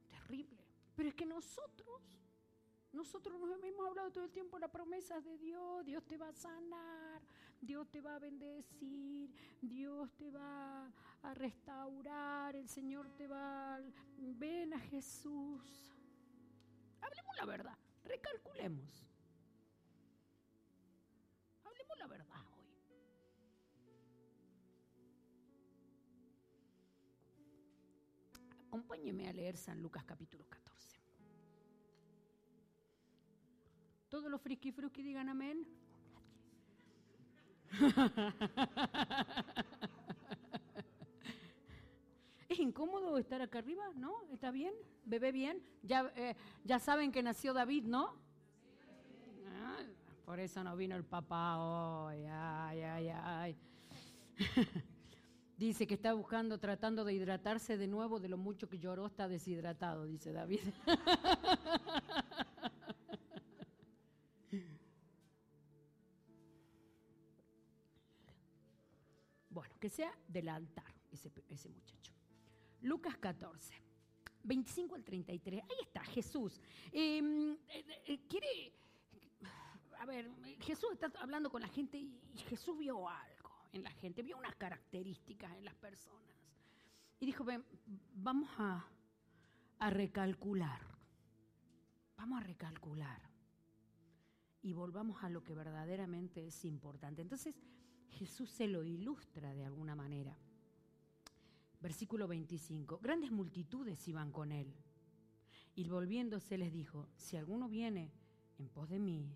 Terrible. 0.10 0.60
Pero 0.94 1.08
es 1.08 1.16
que 1.16 1.26
nosotros 1.26 2.02
nosotros 2.92 3.40
nos 3.40 3.64
hemos 3.64 3.88
hablado 3.88 4.12
todo 4.12 4.26
el 4.26 4.32
tiempo 4.32 4.58
de 4.58 4.62
las 4.62 4.72
promesas 4.72 5.24
de 5.24 5.38
Dios, 5.38 5.86
Dios 5.86 6.04
te 6.06 6.18
va 6.18 6.30
a 6.30 6.34
sanar, 6.34 7.22
Dios 7.62 7.88
te 7.90 8.02
va 8.02 8.16
a 8.16 8.20
bendecir, 8.20 9.32
Dios 9.62 10.12
te 10.18 10.32
va 10.32 10.92
a 11.22 11.34
restaurar, 11.36 12.56
el 12.56 12.68
Señor 12.68 13.08
te 13.16 13.28
va 13.28 13.76
a... 13.76 13.82
Ven 14.18 14.74
a 14.74 14.80
Jesús. 14.80 15.90
Hablemos 17.30 17.38
la 17.38 17.46
verdad, 17.46 17.78
recalculemos. 18.06 19.06
Hablemos 21.63 21.98
la 21.98 22.08
verdad 22.08 22.42
hoy. 22.58 22.65
Acompáñeme 28.68 29.28
a 29.28 29.34
leer 29.34 29.58
San 29.58 29.82
Lucas 29.82 30.04
capítulo 30.06 30.48
14. 30.50 31.00
Todos 34.10 34.32
los 34.32 34.42
friki 34.42 34.72
digan 35.04 35.30
amén. 35.30 35.68
¿Es 42.60 42.63
incómodo 42.63 43.17
estar 43.17 43.41
acá 43.41 43.60
arriba? 43.60 43.86
¿No? 43.95 44.13
¿Está 44.34 44.52
bien? 44.52 44.74
¿Bebé 45.06 45.32
bien? 45.32 45.63
Ya, 45.82 46.12
eh, 46.17 46.36
ya 46.65 46.78
saben 46.78 47.10
que 47.10 47.24
nació 47.24 47.54
David, 47.54 47.86
¿no? 47.86 48.17
Ah, 49.48 49.78
por 50.26 50.41
eso 50.41 50.62
no 50.62 50.76
vino 50.76 50.98
el 50.98 51.06
papá 51.06 51.58
hoy. 51.58 52.26
Ay, 52.30 52.82
ay, 52.82 53.10
ay. 53.15 53.58
dice 55.58 55.88
que 55.88 55.93
está 55.93 56.12
buscando, 56.12 56.58
tratando 56.58 57.06
de 57.06 57.13
hidratarse 57.13 57.78
de 57.78 57.88
nuevo 57.88 58.19
de 58.19 58.28
lo 58.28 58.38
mucho 58.38 58.67
que 58.67 58.78
lloró, 58.78 59.06
está 59.06 59.30
deshidratado, 59.30 60.04
dice 60.04 60.34
David. 60.34 60.60
que 69.80 69.89
sea 69.89 70.13
del 70.28 70.50
altar, 70.50 70.93
ese, 71.10 71.69
muchacho. 71.69 72.13
Lucas 72.82 73.18
14, 73.18 73.74
25 74.44 74.96
al 74.96 75.04
33. 75.04 75.63
Ahí 75.63 75.78
está, 75.82 76.04
Jesús. 76.06 76.62
Em, 76.92 77.54
eh, 77.68 78.02
eh, 78.06 78.20
quiere, 78.28 78.74
a 80.00 80.06
ver, 80.06 80.30
Jesús 80.62 80.92
está 80.94 81.12
hablando 81.20 81.50
con 81.50 81.62
la 81.62 81.68
gente 81.68 81.98
y 81.98 82.38
Jesús 82.48 82.78
vio 82.78 83.08
algo 83.08 83.50
en 83.72 83.84
la 83.84 83.92
gente, 83.92 84.24
vio 84.24 84.38
unas 84.38 84.56
características 84.56 85.56
en 85.56 85.65
las 85.65 85.76
personas. 85.76 86.36
Y 87.20 87.26
dijo, 87.26 87.44
ven, 87.44 87.65
vamos 88.13 88.50
a, 88.58 88.88
a 89.80 89.89
recalcular. 89.89 90.80
Vamos 92.15 92.42
a 92.42 92.44
recalcular. 92.44 93.22
Y 94.62 94.74
volvamos 94.74 95.24
a 95.24 95.30
lo 95.30 95.44
que 95.44 95.54
verdaderamente 95.54 96.48
es 96.48 96.65
importante. 96.65 97.22
Entonces, 97.22 97.56
Jesús 98.10 98.50
se 98.50 98.68
lo 98.68 98.84
ilustra 98.84 99.54
de 99.54 99.65
alguna 99.65 99.96
manera. 99.96 100.36
Versículo 101.80 102.28
25. 102.28 103.00
Grandes 103.00 103.32
multitudes 103.32 104.08
iban 104.08 104.32
con 104.32 104.52
él. 104.52 104.74
Y 105.76 105.88
volviéndose 105.88 106.58
les 106.58 106.74
dijo, 106.74 107.08
si 107.15 107.38
alguno 107.38 107.70
viene 107.70 108.12
en 108.58 108.68
pos 108.68 108.89
de 108.89 109.00
mí 109.00 109.36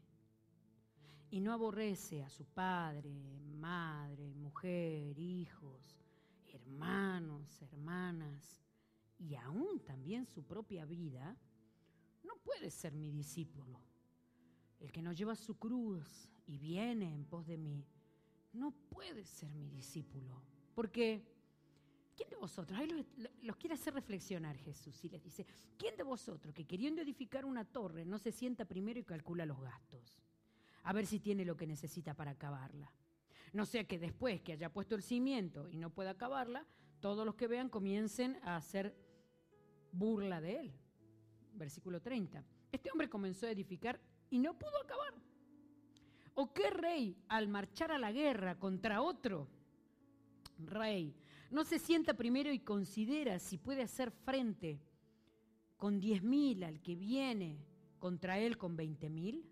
y 1.31 1.39
no 1.39 1.53
aborrece 1.53 2.21
a 2.23 2.29
su 2.29 2.45
padre, 2.45 3.11
madre, 3.55 4.33
mujer, 4.35 5.17
hijos, 5.17 5.97
hermanos, 6.47 7.61
hermanas, 7.61 8.59
y 9.17 9.35
aún 9.35 9.79
también 9.79 10.25
su 10.25 10.43
propia 10.43 10.85
vida, 10.85 11.37
no 12.23 12.35
puede 12.43 12.69
ser 12.69 12.93
mi 12.93 13.09
discípulo. 13.09 13.79
El 14.79 14.91
que 14.91 15.01
no 15.01 15.13
lleva 15.13 15.35
su 15.35 15.57
cruz 15.57 16.29
y 16.45 16.57
viene 16.57 17.13
en 17.13 17.25
pos 17.25 17.47
de 17.47 17.57
mí, 17.57 17.85
no 18.51 18.71
puede 18.71 19.25
ser 19.25 19.53
mi 19.53 19.69
discípulo. 19.69 20.41
Porque, 20.75 21.25
¿quién 22.15 22.29
de 22.29 22.35
vosotros? 22.35 22.77
Ahí 22.77 22.87
los, 23.41 23.55
quiere 23.57 23.75
hacer 23.75 23.93
reflexionar 23.93 24.57
Jesús 24.57 25.03
y 25.03 25.09
les 25.09 25.23
dice, 25.23 25.45
¿quién 25.77 25.95
de 25.95 26.03
vosotros 26.03 26.53
que 26.53 26.65
queriendo 26.65 27.01
edificar 27.01 27.45
una 27.45 27.65
torre 27.65 28.05
no 28.05 28.17
se 28.17 28.31
sienta 28.31 28.65
primero 28.65 28.99
y 28.99 29.03
calcula 29.03 29.45
los 29.45 29.61
gastos? 29.61 30.19
A 30.83 30.93
ver 30.93 31.05
si 31.05 31.19
tiene 31.19 31.45
lo 31.45 31.55
que 31.55 31.67
necesita 31.67 32.13
para 32.13 32.31
acabarla. 32.31 32.91
No 33.53 33.65
sea 33.65 33.85
que 33.85 33.99
después 33.99 34.41
que 34.41 34.53
haya 34.53 34.71
puesto 34.71 34.95
el 34.95 35.03
cimiento 35.03 35.69
y 35.69 35.77
no 35.77 35.91
pueda 35.91 36.11
acabarla, 36.11 36.65
todos 36.99 37.25
los 37.25 37.35
que 37.35 37.47
vean 37.47 37.69
comiencen 37.69 38.39
a 38.43 38.55
hacer 38.55 38.95
burla 39.91 40.41
de 40.41 40.59
él. 40.59 40.73
Versículo 41.53 42.01
30. 42.01 42.43
Este 42.71 42.91
hombre 42.91 43.09
comenzó 43.09 43.45
a 43.45 43.51
edificar 43.51 43.99
y 44.29 44.39
no 44.39 44.57
pudo 44.57 44.81
acabar. 44.81 45.13
¿O 46.35 46.51
qué 46.51 46.69
rey 46.71 47.15
al 47.27 47.47
marchar 47.47 47.91
a 47.91 47.99
la 47.99 48.11
guerra 48.11 48.57
contra 48.57 49.01
otro 49.01 49.47
rey 50.57 51.15
no 51.53 51.63
se 51.63 51.79
sienta 51.79 52.15
primero 52.15 52.51
y 52.51 52.59
considera 52.59 53.39
si 53.39 53.57
puede 53.57 53.83
hacer 53.83 54.11
frente 54.11 54.81
con 55.77 55.99
diez 55.99 56.23
mil 56.23 56.63
al 56.63 56.81
que 56.81 56.95
viene 56.95 57.63
contra 57.99 58.39
él 58.39 58.57
con 58.57 58.75
veinte 58.75 59.09
mil? 59.09 59.49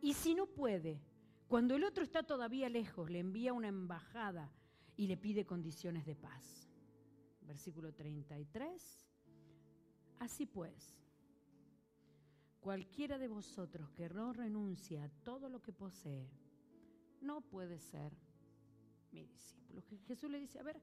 Y 0.00 0.14
si 0.14 0.34
no 0.34 0.46
puede, 0.46 1.00
cuando 1.48 1.74
el 1.74 1.84
otro 1.84 2.04
está 2.04 2.22
todavía 2.22 2.68
lejos, 2.68 3.10
le 3.10 3.20
envía 3.20 3.52
una 3.52 3.68
embajada 3.68 4.52
y 4.96 5.06
le 5.06 5.16
pide 5.16 5.46
condiciones 5.46 6.04
de 6.04 6.14
paz. 6.14 6.68
Versículo 7.40 7.94
33. 7.94 9.08
Así 10.18 10.44
pues, 10.44 10.94
cualquiera 12.60 13.16
de 13.16 13.28
vosotros 13.28 13.90
que 13.90 14.08
no 14.10 14.32
renuncia 14.32 15.04
a 15.04 15.08
todo 15.24 15.48
lo 15.48 15.62
que 15.62 15.72
posee, 15.72 16.28
no 17.22 17.40
puede 17.40 17.78
ser 17.78 18.12
mi 19.10 19.24
discípulo. 19.24 19.82
Jesús 20.06 20.30
le 20.30 20.38
dice, 20.38 20.58
a 20.58 20.62
ver, 20.62 20.80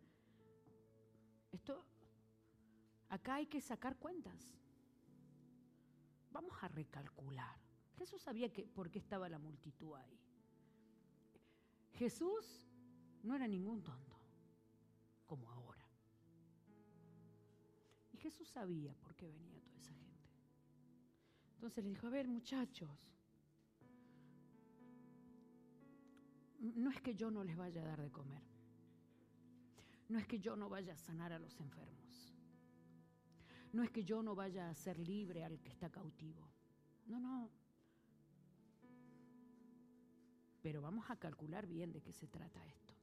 esto, 1.56 1.84
acá 3.10 3.36
hay 3.36 3.48
que 3.48 3.62
sacar 3.62 3.98
cuentas. 3.98 4.56
Vamos 6.32 6.56
a 6.62 6.68
recalcular. 6.68 7.58
Jesús 7.98 8.22
sabía 8.22 8.52
que, 8.52 8.68
por 8.68 8.92
qué 8.92 9.00
estaba 9.00 9.30
la 9.30 9.40
multitud 9.40 9.96
ahí. 9.96 10.20
Jesús 11.94 12.68
no 13.24 13.36
era 13.36 13.48
ningún 13.48 13.82
tonto, 13.82 14.20
como 15.26 15.50
ahora. 15.50 15.88
Y 18.12 18.18
Jesús 18.18 18.48
sabía 18.50 18.94
por 18.96 19.16
qué 19.16 19.28
venía 19.28 19.62
toda 19.62 19.80
esa 19.80 19.94
gente. 19.94 20.30
Entonces 21.54 21.84
le 21.84 21.90
dijo, 21.90 22.08
a 22.08 22.10
ver 22.10 22.28
muchachos, 22.28 23.10
no 26.60 26.90
es 26.92 27.02
que 27.02 27.16
yo 27.16 27.32
no 27.32 27.44
les 27.44 27.56
vaya 27.56 27.82
a 27.82 27.86
dar 27.86 28.02
de 28.02 28.12
comer, 28.12 28.44
no 30.10 30.20
es 30.20 30.28
que 30.28 30.40
yo 30.40 30.56
no 30.56 30.70
vaya 30.70 30.94
a 30.94 30.98
sanar 30.98 31.34
a 31.34 31.40
los 31.40 31.60
enfermos, 31.60 32.34
no 33.74 33.84
es 33.84 33.92
que 33.92 34.04
yo 34.04 34.24
no 34.24 34.36
vaya 34.36 34.68
a 34.68 34.72
hacer 34.72 34.98
libre 35.00 35.44
al 35.44 35.60
que 35.60 35.70
está 35.70 35.90
cautivo, 35.90 36.48
no, 37.08 37.20
no, 37.20 37.50
pero 40.66 40.82
vamos 40.82 41.10
a 41.12 41.16
calcular 41.16 41.68
bien 41.68 41.92
de 41.92 42.02
qué 42.02 42.12
se 42.12 42.28
trata 42.28 42.66
esto. 42.66 42.96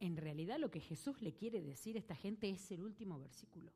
En 0.00 0.18
realidad 0.18 0.58
lo 0.58 0.70
que 0.70 0.80
Jesús 0.80 1.22
le 1.22 1.32
quiere 1.32 1.62
decir 1.62 1.96
a 1.96 1.98
esta 1.98 2.14
gente 2.14 2.50
es 2.50 2.70
el 2.70 2.82
último 2.82 3.18
versículo. 3.18 3.72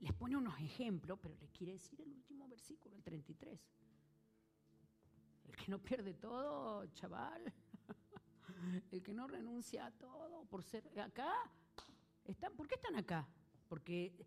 Les 0.00 0.12
pone 0.12 0.36
unos 0.36 0.60
ejemplos, 0.60 1.18
pero 1.22 1.34
le 1.36 1.48
quiere 1.48 1.72
decir 1.72 2.00
el 2.02 2.12
último 2.12 2.46
versículo, 2.48 2.94
el 2.94 3.02
33. 3.02 3.58
El 5.46 5.56
que 5.56 5.70
no 5.70 5.78
pierde 5.78 6.14
todo, 6.14 6.86
chaval. 6.88 7.52
El 8.90 9.02
que 9.02 9.14
no 9.14 9.26
renuncia 9.26 9.86
a 9.86 9.90
todo 9.90 10.44
por 10.46 10.62
ser 10.62 10.86
acá. 10.98 11.32
Están, 12.24 12.54
¿Por 12.54 12.66
qué 12.66 12.74
están 12.74 12.96
acá? 12.96 13.28
Porque 13.68 14.26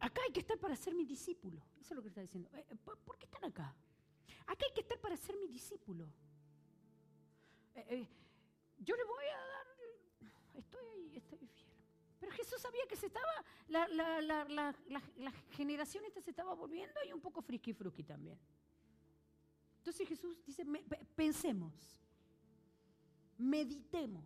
Acá 0.00 0.20
hay 0.22 0.32
que 0.32 0.40
estar 0.40 0.58
para 0.58 0.76
ser 0.76 0.94
mi 0.94 1.04
discípulo. 1.04 1.62
Eso 1.80 1.94
es 1.94 1.96
lo 1.96 2.02
que 2.02 2.08
está 2.08 2.20
diciendo. 2.20 2.48
Eh, 2.52 2.64
eh, 2.70 2.76
¿Por 2.76 3.18
qué 3.18 3.24
están 3.24 3.44
acá? 3.44 3.74
Acá 4.46 4.66
hay 4.66 4.74
que 4.74 4.80
estar 4.80 4.98
para 4.98 5.16
ser 5.16 5.36
mi 5.36 5.48
discípulo. 5.48 6.12
Eh, 7.74 8.06
yo 8.78 8.96
le 8.96 9.04
voy 9.04 9.24
a 9.24 9.38
dar, 9.38 10.30
estoy 10.54 10.86
ahí, 10.86 11.16
estoy 11.16 11.38
fiel. 11.38 11.70
Pero 12.20 12.32
Jesús 12.32 12.60
sabía 12.60 12.86
que 12.88 12.96
se 12.96 13.06
estaba, 13.06 13.44
la, 13.68 13.86
la, 13.88 15.32
generación 15.50 16.04
esta 16.04 16.20
se 16.20 16.30
estaba 16.30 16.54
volviendo 16.54 17.00
y 17.06 17.12
un 17.12 17.20
poco 17.20 17.42
frisky 17.42 17.72
fruki 17.72 18.02
también. 18.02 18.38
Entonces 19.86 20.08
Jesús 20.08 20.44
dice, 20.44 20.64
pensemos, 21.14 21.72
meditemos. 23.38 24.24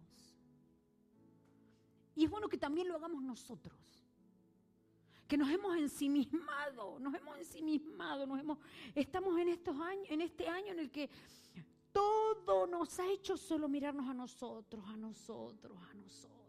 Y 2.14 2.25
es 2.25 2.31
bueno 2.31 2.49
que 2.49 2.57
también 2.57 2.88
lo 2.88 2.96
hagamos 2.96 3.23
nosotros 3.23 3.77
que 5.29 5.37
nos 5.37 5.51
hemos 5.51 5.77
ensimismado, 5.77 6.99
nos 6.99 7.14
hemos 7.14 7.38
ensimismado, 7.38 8.27
nos 8.27 8.40
hemos, 8.40 8.59
estamos 8.94 9.38
en 9.38 9.51
estos 9.51 9.79
años, 9.79 10.07
en 10.09 10.23
este 10.23 10.49
año 10.49 10.73
en 10.73 10.79
el 10.81 10.90
que 10.90 11.09
todo 11.92 12.66
nos 12.66 12.99
ha 12.99 13.07
hecho 13.07 13.37
solo 13.37 13.68
mirarnos 13.68 14.09
a 14.09 14.14
nosotros, 14.14 14.83
a 14.88 14.96
nosotros, 14.96 15.79
a 15.90 15.94
nosotros, 15.94 16.39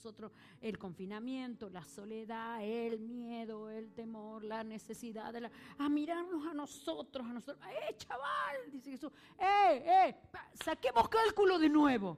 nosotros, 0.00 0.32
el 0.62 0.78
confinamiento, 0.78 1.68
la 1.68 1.84
soledad, 1.84 2.64
el 2.64 3.00
miedo, 3.00 3.68
el 3.68 3.92
temor, 3.92 4.42
la 4.42 4.64
necesidad 4.64 5.30
de 5.30 5.42
la, 5.42 5.50
a 5.76 5.90
mirarnos 5.90 6.46
a 6.46 6.54
nosotros, 6.54 7.26
a 7.26 7.34
nosotros. 7.34 7.62
¡Eh, 7.68 7.94
chaval! 7.98 8.70
Dice 8.72 8.92
Jesús. 8.92 9.12
¡Eh, 9.38 9.84
eh! 9.86 10.16
Saquemos 10.64 11.06
cálculo 11.10 11.58
de 11.58 11.68
nuevo. 11.68 12.16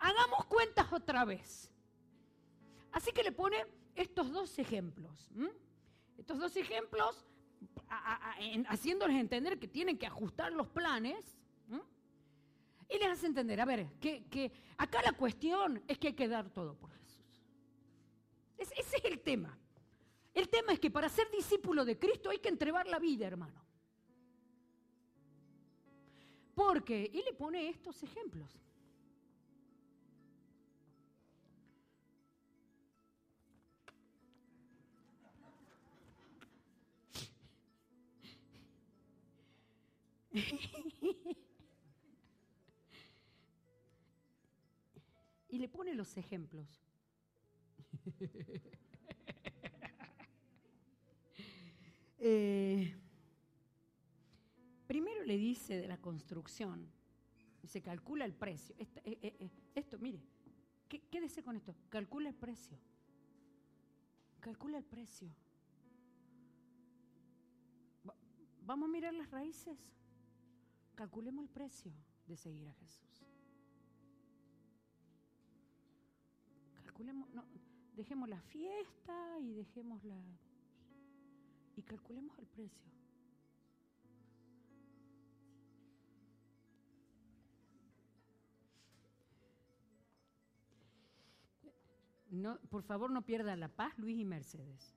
Hagamos 0.00 0.44
cuentas 0.44 0.92
otra 0.92 1.24
vez. 1.24 1.72
Así 2.92 3.10
que 3.10 3.22
le 3.22 3.32
pone 3.32 3.64
estos 3.94 4.30
dos 4.30 4.58
ejemplos. 4.58 5.30
Estos 6.18 6.38
dos 6.38 6.54
ejemplos, 6.56 7.24
haciéndoles 8.68 9.16
entender 9.16 9.58
que 9.58 9.66
tienen 9.66 9.96
que 9.96 10.06
ajustar 10.06 10.52
los 10.52 10.68
planes, 10.68 11.37
y 12.88 12.98
les 12.98 13.08
hace 13.08 13.26
entender, 13.26 13.60
a 13.60 13.64
ver, 13.64 13.86
que, 14.00 14.50
acá 14.78 15.02
la 15.02 15.12
cuestión 15.12 15.82
es 15.86 15.98
que 15.98 16.08
hay 16.08 16.14
que 16.14 16.28
dar 16.28 16.48
todo 16.50 16.74
por 16.74 16.90
Jesús. 16.92 17.42
ese 18.56 18.96
es 18.96 19.04
el 19.04 19.20
tema. 19.20 19.58
El 20.32 20.48
tema 20.48 20.72
es 20.72 20.80
que 20.80 20.90
para 20.90 21.08
ser 21.08 21.30
discípulo 21.30 21.84
de 21.84 21.98
Cristo 21.98 22.30
hay 22.30 22.38
que 22.38 22.48
entregar 22.48 22.86
la 22.86 22.98
vida, 22.98 23.26
hermano. 23.26 23.60
Porque, 26.54 27.10
y 27.12 27.22
le 27.22 27.32
pone 27.34 27.68
estos 27.68 28.02
ejemplos. 28.02 28.58
y 45.48 45.58
le 45.58 45.68
pone 45.68 45.94
los 45.94 46.16
ejemplos. 46.16 46.82
Eh, 52.20 52.92
primero 54.88 55.22
le 55.22 55.38
dice 55.38 55.80
de 55.80 55.86
la 55.86 55.98
construcción, 55.98 56.90
se 57.64 57.80
calcula 57.80 58.24
el 58.24 58.34
precio. 58.34 58.74
Eh, 58.78 58.88
eh, 59.04 59.50
esto, 59.76 60.00
mire, 60.00 60.20
quédese 60.88 61.44
con 61.44 61.56
esto, 61.56 61.76
calcula 61.88 62.28
el 62.28 62.34
precio. 62.34 62.76
Calcula 64.40 64.78
el 64.78 64.84
precio. 64.84 65.28
Vamos 68.62 68.88
a 68.88 68.92
mirar 68.92 69.14
las 69.14 69.30
raíces. 69.30 69.78
Calculemos 70.96 71.44
el 71.44 71.50
precio 71.50 71.92
de 72.26 72.36
seguir 72.36 72.66
a 72.68 72.72
Jesús. 72.74 73.27
No, 77.34 77.44
dejemos 77.94 78.28
la 78.28 78.40
fiesta 78.42 79.38
y 79.40 79.52
dejemos 79.52 80.02
la 80.04 80.16
y 81.76 81.82
calculemos 81.82 82.36
el 82.38 82.46
precio. 82.46 82.88
No, 92.30 92.58
por 92.68 92.82
favor, 92.82 93.10
no 93.10 93.22
pierda 93.22 93.56
la 93.56 93.68
paz, 93.68 93.96
Luis 93.96 94.18
y 94.18 94.24
Mercedes. 94.24 94.94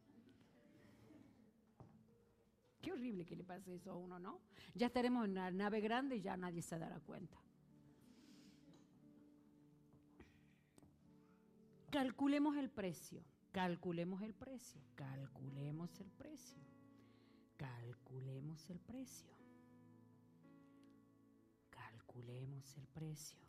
Qué 2.82 2.92
horrible 2.92 3.26
que 3.26 3.36
le 3.36 3.44
pase 3.44 3.76
eso 3.76 3.92
a 3.92 3.96
uno, 3.96 4.20
¿no? 4.20 4.42
Ya 4.74 4.88
estaremos 4.88 5.26
en 5.26 5.36
la 5.36 5.52
nave 5.52 5.82
grande 5.82 6.18
y 6.18 6.22
ya 6.22 6.36
nadie 6.36 6.62
se 6.62 6.78
dará 6.78 7.00
cuenta. 7.00 7.38
Calculemos 11.92 12.56
el 12.56 12.70
precio, 12.70 13.22
calculemos 13.52 14.22
el 14.22 14.34
precio, 14.34 14.82
calculemos 14.96 16.00
el 16.00 16.10
precio, 16.10 16.64
calculemos 17.58 18.70
el 18.70 18.80
precio, 18.80 19.30
calculemos 21.70 22.78
el 22.78 22.88
precio. 22.88 23.42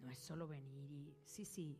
No 0.00 0.10
es 0.10 0.16
solo 0.16 0.48
venir 0.48 0.90
y, 0.90 1.14
sí, 1.24 1.44
sí, 1.44 1.78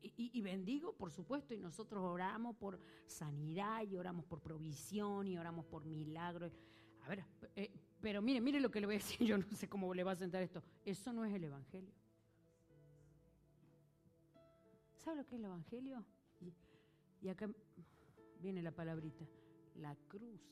y, 0.00 0.40
bendigo, 0.40 0.94
por 0.94 1.10
supuesto, 1.10 1.52
y 1.52 1.60
nosotros 1.60 2.02
oramos 2.02 2.56
por 2.56 2.80
sanidad 3.06 3.82
y 3.82 3.94
oramos 3.96 4.24
por 4.24 4.40
provisión 4.40 5.26
y 5.28 5.36
oramos 5.36 5.66
por 5.66 5.84
milagros. 5.84 6.58
A 7.02 7.08
ver, 7.08 7.24
eh, 7.56 7.70
pero 8.00 8.22
mire, 8.22 8.40
mire 8.40 8.58
lo 8.58 8.70
que 8.70 8.80
le 8.80 8.86
voy 8.86 8.94
a 8.94 8.98
decir, 8.98 9.18
yo 9.26 9.36
no 9.36 9.54
sé 9.54 9.68
cómo 9.68 9.92
le 9.92 10.02
va 10.02 10.12
a 10.12 10.16
sentar 10.16 10.42
esto. 10.42 10.62
Eso 10.82 11.12
no 11.12 11.26
es 11.26 11.34
el 11.34 11.44
Evangelio. 11.44 11.92
¿Sabe 15.04 15.18
lo 15.18 15.26
que 15.26 15.34
es 15.34 15.38
el 15.40 15.44
Evangelio? 15.44 16.02
y 17.20 17.28
acá 17.28 17.48
viene 18.40 18.62
la 18.62 18.70
palabrita, 18.70 19.24
la 19.76 19.96
cruz. 20.08 20.42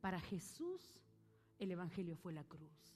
Para 0.00 0.20
Jesús, 0.20 1.00
el 1.58 1.72
Evangelio 1.72 2.16
fue 2.16 2.32
la 2.32 2.44
cruz. 2.44 2.94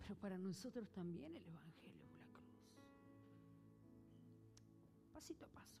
Pero 0.00 0.14
para 0.20 0.36
nosotros 0.36 0.90
también 0.90 1.36
el 1.36 1.46
Evangelio 1.46 2.04
es 2.04 2.14
la 2.18 2.26
cruz. 2.26 2.50
Pasito 5.14 5.46
a 5.46 5.48
paso. 5.48 5.77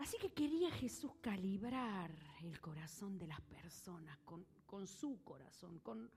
Así 0.00 0.16
que 0.18 0.30
quería 0.30 0.70
Jesús 0.70 1.12
calibrar 1.20 2.10
el 2.42 2.58
corazón 2.60 3.18
de 3.18 3.26
las 3.26 3.40
personas 3.42 4.18
con, 4.24 4.46
con 4.64 4.86
su 4.86 5.22
corazón, 5.22 5.78
con, 5.80 6.10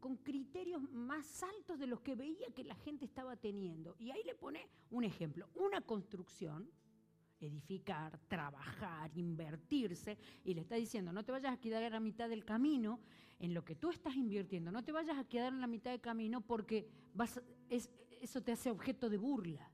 con 0.00 0.16
criterios 0.16 0.82
más 0.90 1.42
altos 1.42 1.78
de 1.78 1.86
los 1.86 2.00
que 2.00 2.14
veía 2.14 2.46
que 2.54 2.64
la 2.64 2.74
gente 2.76 3.04
estaba 3.04 3.36
teniendo. 3.36 3.94
Y 3.98 4.10
ahí 4.10 4.22
le 4.24 4.34
pone 4.34 4.66
un 4.90 5.04
ejemplo, 5.04 5.48
una 5.54 5.82
construcción 5.82 6.70
edificar, 7.38 8.18
trabajar, 8.28 9.10
invertirse, 9.14 10.16
y 10.42 10.54
le 10.54 10.62
está 10.62 10.76
diciendo, 10.76 11.12
no 11.12 11.22
te 11.22 11.32
vayas 11.32 11.52
a 11.52 11.60
quedar 11.60 11.82
a 11.82 11.90
la 11.90 12.00
mitad 12.00 12.30
del 12.30 12.44
camino 12.44 13.00
en 13.38 13.52
lo 13.52 13.64
que 13.64 13.74
tú 13.74 13.90
estás 13.90 14.16
invirtiendo, 14.16 14.72
no 14.72 14.82
te 14.82 14.92
vayas 14.92 15.18
a 15.18 15.24
quedar 15.24 15.52
en 15.52 15.60
la 15.60 15.66
mitad 15.66 15.90
del 15.90 16.00
camino 16.00 16.40
porque 16.40 16.88
eso 17.68 18.42
te 18.42 18.52
hace 18.52 18.70
objeto 18.70 19.10
de 19.10 19.18
burla. 19.18 19.70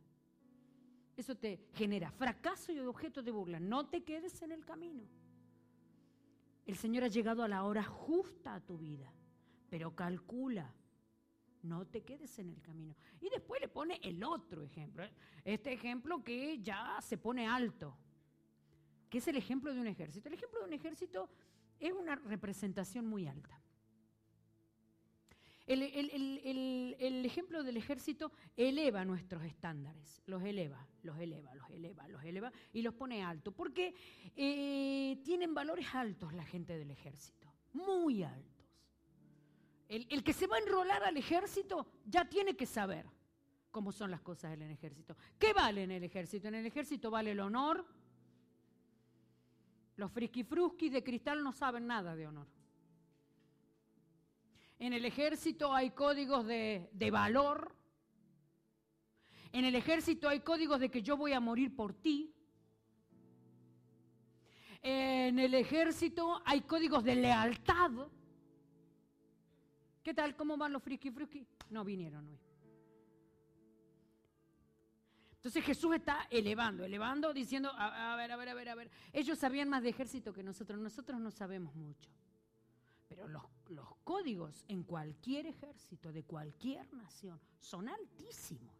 Eso 1.16 1.36
te 1.36 1.60
genera 1.74 2.10
fracaso 2.10 2.72
y 2.72 2.78
objeto 2.78 3.22
de 3.22 3.30
burla. 3.30 3.60
No 3.60 3.86
te 3.86 4.02
quedes 4.02 4.40
en 4.42 4.52
el 4.52 4.64
camino. 4.64 5.04
El 6.64 6.76
Señor 6.76 7.04
ha 7.04 7.08
llegado 7.08 7.42
a 7.42 7.48
la 7.48 7.64
hora 7.64 7.82
justa 7.82 8.54
a 8.54 8.60
tu 8.60 8.78
vida, 8.78 9.12
pero 9.68 9.94
calcula 9.94 10.72
no 11.62 11.86
te 11.86 12.02
quedes 12.02 12.38
en 12.38 12.50
el 12.50 12.60
camino. 12.60 12.94
Y 13.20 13.28
después 13.30 13.60
le 13.60 13.68
pone 13.68 14.00
el 14.02 14.22
otro 14.24 14.62
ejemplo. 14.62 15.04
Este 15.44 15.72
ejemplo 15.72 16.22
que 16.22 16.60
ya 16.60 16.98
se 17.00 17.16
pone 17.16 17.46
alto, 17.46 17.96
que 19.08 19.18
es 19.18 19.28
el 19.28 19.36
ejemplo 19.36 19.72
de 19.72 19.80
un 19.80 19.86
ejército. 19.86 20.28
El 20.28 20.34
ejemplo 20.34 20.60
de 20.60 20.66
un 20.66 20.72
ejército 20.72 21.30
es 21.78 21.92
una 21.92 22.16
representación 22.16 23.06
muy 23.06 23.26
alta. 23.26 23.60
El, 25.66 25.82
el, 25.82 27.24
ejemplo 27.24 27.62
del 27.62 27.76
ejército 27.76 28.32
eleva 28.56 29.04
nuestros 29.04 29.44
estándares, 29.44 30.20
los 30.26 30.42
eleva, 30.42 30.86
los 31.02 31.16
eleva, 31.18 31.54
los 31.54 31.70
eleva, 31.70 32.08
los 32.08 32.24
eleva 32.24 32.52
y 32.72 32.82
los 32.82 32.94
pone 32.94 33.22
alto, 33.22 33.52
porque 33.52 33.94
eh, 34.34 35.20
tienen 35.24 35.54
valores 35.54 35.86
altos 35.94 36.32
la 36.32 36.44
gente 36.44 36.76
del 36.76 36.90
ejército, 36.90 37.52
muy 37.74 38.24
altos. 38.24 38.52
El, 39.88 40.24
que 40.24 40.32
se 40.32 40.46
va 40.46 40.56
a 40.56 40.58
enrolar 40.58 41.04
al 41.04 41.18
ejército 41.18 41.86
ya 42.06 42.24
tiene 42.24 42.56
que 42.56 42.64
saber 42.64 43.04
cómo 43.70 43.92
son 43.92 44.10
las 44.10 44.22
cosas 44.22 44.54
en 44.54 44.62
el 44.62 44.70
ejército. 44.70 45.14
¿Qué 45.38 45.52
vale 45.52 45.82
en 45.82 45.90
el 45.90 46.02
ejército? 46.02 46.48
En 46.48 46.54
el 46.54 46.64
ejército 46.64 47.10
vale 47.10 47.32
el 47.32 47.40
honor. 47.40 47.86
Los 49.96 50.10
frusquis 50.10 50.90
de 50.90 51.04
cristal 51.04 51.44
no 51.44 51.52
saben 51.52 51.86
nada 51.86 52.16
de 52.16 52.26
honor. 52.26 52.46
En 54.82 54.92
el 54.92 55.04
ejército 55.04 55.72
hay 55.72 55.90
códigos 55.90 56.44
de, 56.44 56.90
de 56.92 57.10
valor. 57.12 57.72
En 59.52 59.64
el 59.64 59.76
ejército 59.76 60.28
hay 60.28 60.40
códigos 60.40 60.80
de 60.80 60.90
que 60.90 61.02
yo 61.02 61.16
voy 61.16 61.34
a 61.34 61.38
morir 61.38 61.76
por 61.76 61.94
ti. 61.94 62.34
En 64.82 65.38
el 65.38 65.54
ejército 65.54 66.42
hay 66.44 66.62
códigos 66.62 67.04
de 67.04 67.14
lealtad. 67.14 67.92
¿Qué 70.02 70.12
tal? 70.12 70.34
¿Cómo 70.34 70.56
van 70.56 70.72
los 70.72 70.82
friki 70.82 71.12
friki? 71.12 71.46
No 71.70 71.84
vinieron 71.84 72.26
hoy. 72.26 72.40
Entonces 75.36 75.64
Jesús 75.64 75.94
está 75.94 76.26
elevando, 76.28 76.84
elevando, 76.84 77.32
diciendo, 77.32 77.70
a, 77.72 78.16
ver, 78.16 78.32
a 78.32 78.36
ver, 78.36 78.48
a 78.48 78.54
ver, 78.54 78.68
a 78.70 78.74
ver. 78.74 78.90
Ellos 79.12 79.38
sabían 79.38 79.68
más 79.68 79.84
de 79.84 79.90
ejército 79.90 80.32
que 80.32 80.42
nosotros, 80.42 80.80
nosotros 80.80 81.20
no 81.20 81.30
sabemos 81.30 81.72
mucho. 81.76 82.10
Pero 83.06 83.28
los, 83.28 83.44
los 83.72 83.96
códigos 84.04 84.64
en 84.68 84.82
cualquier 84.84 85.46
ejército, 85.46 86.12
de 86.12 86.24
cualquier 86.24 86.92
nación, 86.94 87.40
son 87.60 87.88
altísimos. 87.88 88.74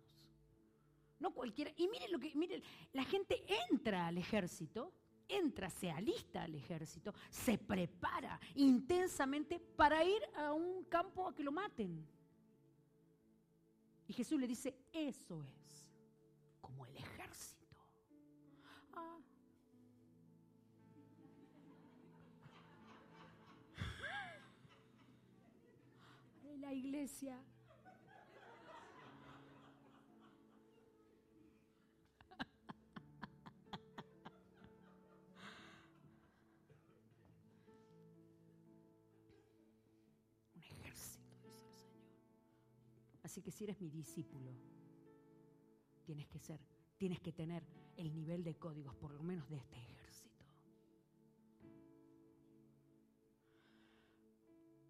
No 1.19 1.33
cualquiera. 1.33 1.73
Y 1.77 1.89
miren 1.89 2.13
lo 2.13 2.19
que, 2.19 2.35
miren, 2.35 2.63
la 2.93 3.05
gente 3.05 3.45
entra 3.71 4.07
al 4.07 4.19
ejército 4.19 4.93
entra, 5.29 5.71
se 5.71 5.91
alista 5.91 6.43
al 6.43 6.55
ejército, 6.55 7.15
se 7.31 7.59
prepara 7.59 8.39
intensamente 8.55 9.59
para 9.59 10.05
ir 10.05 10.21
a 10.37 10.53
un 10.53 10.85
campo 10.85 11.29
a 11.29 11.35
que 11.35 11.43
lo 11.43 11.53
maten. 11.53 12.07
Y 14.07 14.13
Jesús 14.13 14.39
le 14.39 14.47
dice, 14.47 14.77
eso 14.93 15.43
es 15.43 15.82
La 26.63 26.73
iglesia 26.73 27.37
Así 43.25 43.43
que 43.43 43.51
si 43.51 43.65
eres 43.65 43.81
mi 43.81 43.91
discípulo, 43.91 44.53
tienes 46.05 46.29
que 46.29 46.39
ser, 46.39 46.61
tienes 46.97 47.19
que 47.19 47.33
tener 47.33 47.67
el 47.97 48.15
nivel 48.15 48.45
de 48.45 48.55
códigos, 48.55 48.95
por 48.95 49.11
lo 49.11 49.25
menos 49.25 49.49
de 49.49 49.57
este 49.57 49.79
ejército. 49.79 50.02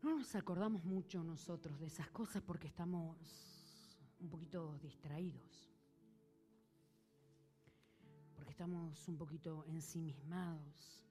No 0.03 0.19
nos 0.19 0.35
acordamos 0.35 0.85
mucho 0.85 1.23
nosotros 1.23 1.79
de 1.79 1.87
esas 1.87 2.11
cosas 2.11 2.43
porque 2.43 2.67
estamos 2.67 3.17
un 4.21 4.29
poquito 4.29 4.77
distraídos, 4.79 5.71
porque 8.35 8.51
estamos 8.51 9.09
un 9.09 9.17
poquito 9.17 9.65
ensimismados. 9.67 11.05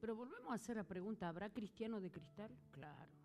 Pero 0.00 0.16
volvemos 0.16 0.50
a 0.50 0.54
hacer 0.54 0.76
la 0.76 0.84
pregunta, 0.84 1.28
¿habrá 1.28 1.50
cristiano 1.50 2.00
de 2.00 2.10
cristal? 2.10 2.50
Claro 2.70 3.20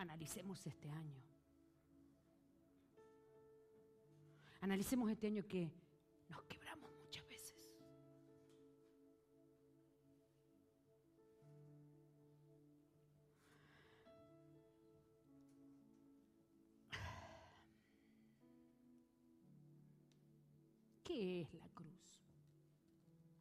analicemos 0.00 0.66
este 0.66 0.90
año. 0.90 1.22
Analicemos 4.60 5.10
este 5.10 5.26
año 5.26 5.46
que 5.46 5.70
nos 6.28 6.42
¿Qué 21.20 21.42
es 21.42 21.52
la 21.52 21.68
cruz? 21.74 22.18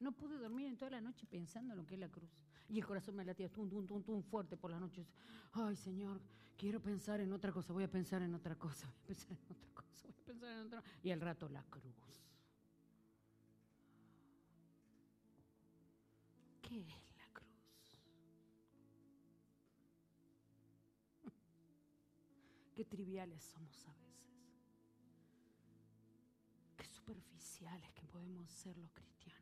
No 0.01 0.11
pude 0.11 0.37
dormir 0.37 0.67
en 0.67 0.75
toda 0.75 0.91
la 0.91 0.99
noche 0.99 1.25
pensando 1.25 1.73
en 1.73 1.77
lo 1.77 1.85
que 1.85 1.93
es 1.93 1.99
la 2.01 2.09
cruz. 2.09 2.29
Y 2.67 2.77
el 2.77 2.85
corazón 2.85 3.15
me 3.15 3.23
latía 3.23 3.47
tum, 3.47 3.69
tum, 3.69 3.87
tum, 3.87 4.03
tum, 4.03 4.21
fuerte 4.21 4.57
por 4.57 4.69
las 4.69 4.81
noches. 4.81 5.07
Ay, 5.53 5.77
Señor, 5.77 6.19
quiero 6.57 6.81
pensar 6.81 7.21
en 7.21 7.31
otra 7.31 7.53
cosa, 7.53 7.71
voy 7.71 7.85
a 7.85 7.89
pensar 7.89 8.21
en 8.21 8.35
otra 8.35 8.57
cosa, 8.57 8.85
voy 8.85 9.03
a 9.03 9.07
pensar 9.07 9.31
en 9.31 9.55
otra 9.55 9.69
cosa, 9.73 10.07
voy 10.09 10.13
a 10.19 10.25
pensar 10.25 10.51
en 10.51 10.65
otra 10.65 10.83
Y 11.01 11.11
al 11.11 11.21
rato 11.21 11.47
la 11.47 11.63
cruz. 11.69 11.95
¿Qué 16.61 16.81
es 16.81 17.15
la 17.15 17.29
cruz? 17.31 17.97
Qué 22.75 22.83
triviales 22.83 23.41
somos 23.41 23.87
a 23.87 23.93
veces. 23.93 24.08
Superficiales 27.09 27.91
que 27.93 28.05
podemos 28.05 28.47
ser 28.51 28.77
los 28.77 28.91
cristianos. 28.91 29.41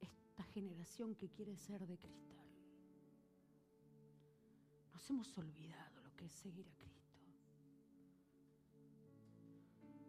Esta 0.00 0.42
generación 0.44 1.14
que 1.14 1.28
quiere 1.28 1.54
ser 1.54 1.86
de 1.86 1.98
cristal. 1.98 2.46
Nos 4.94 5.10
hemos 5.10 5.36
olvidado 5.36 6.00
lo 6.00 6.16
que 6.16 6.24
es 6.24 6.32
seguir 6.32 6.66
a 6.66 6.74
Cristo. 6.76 7.12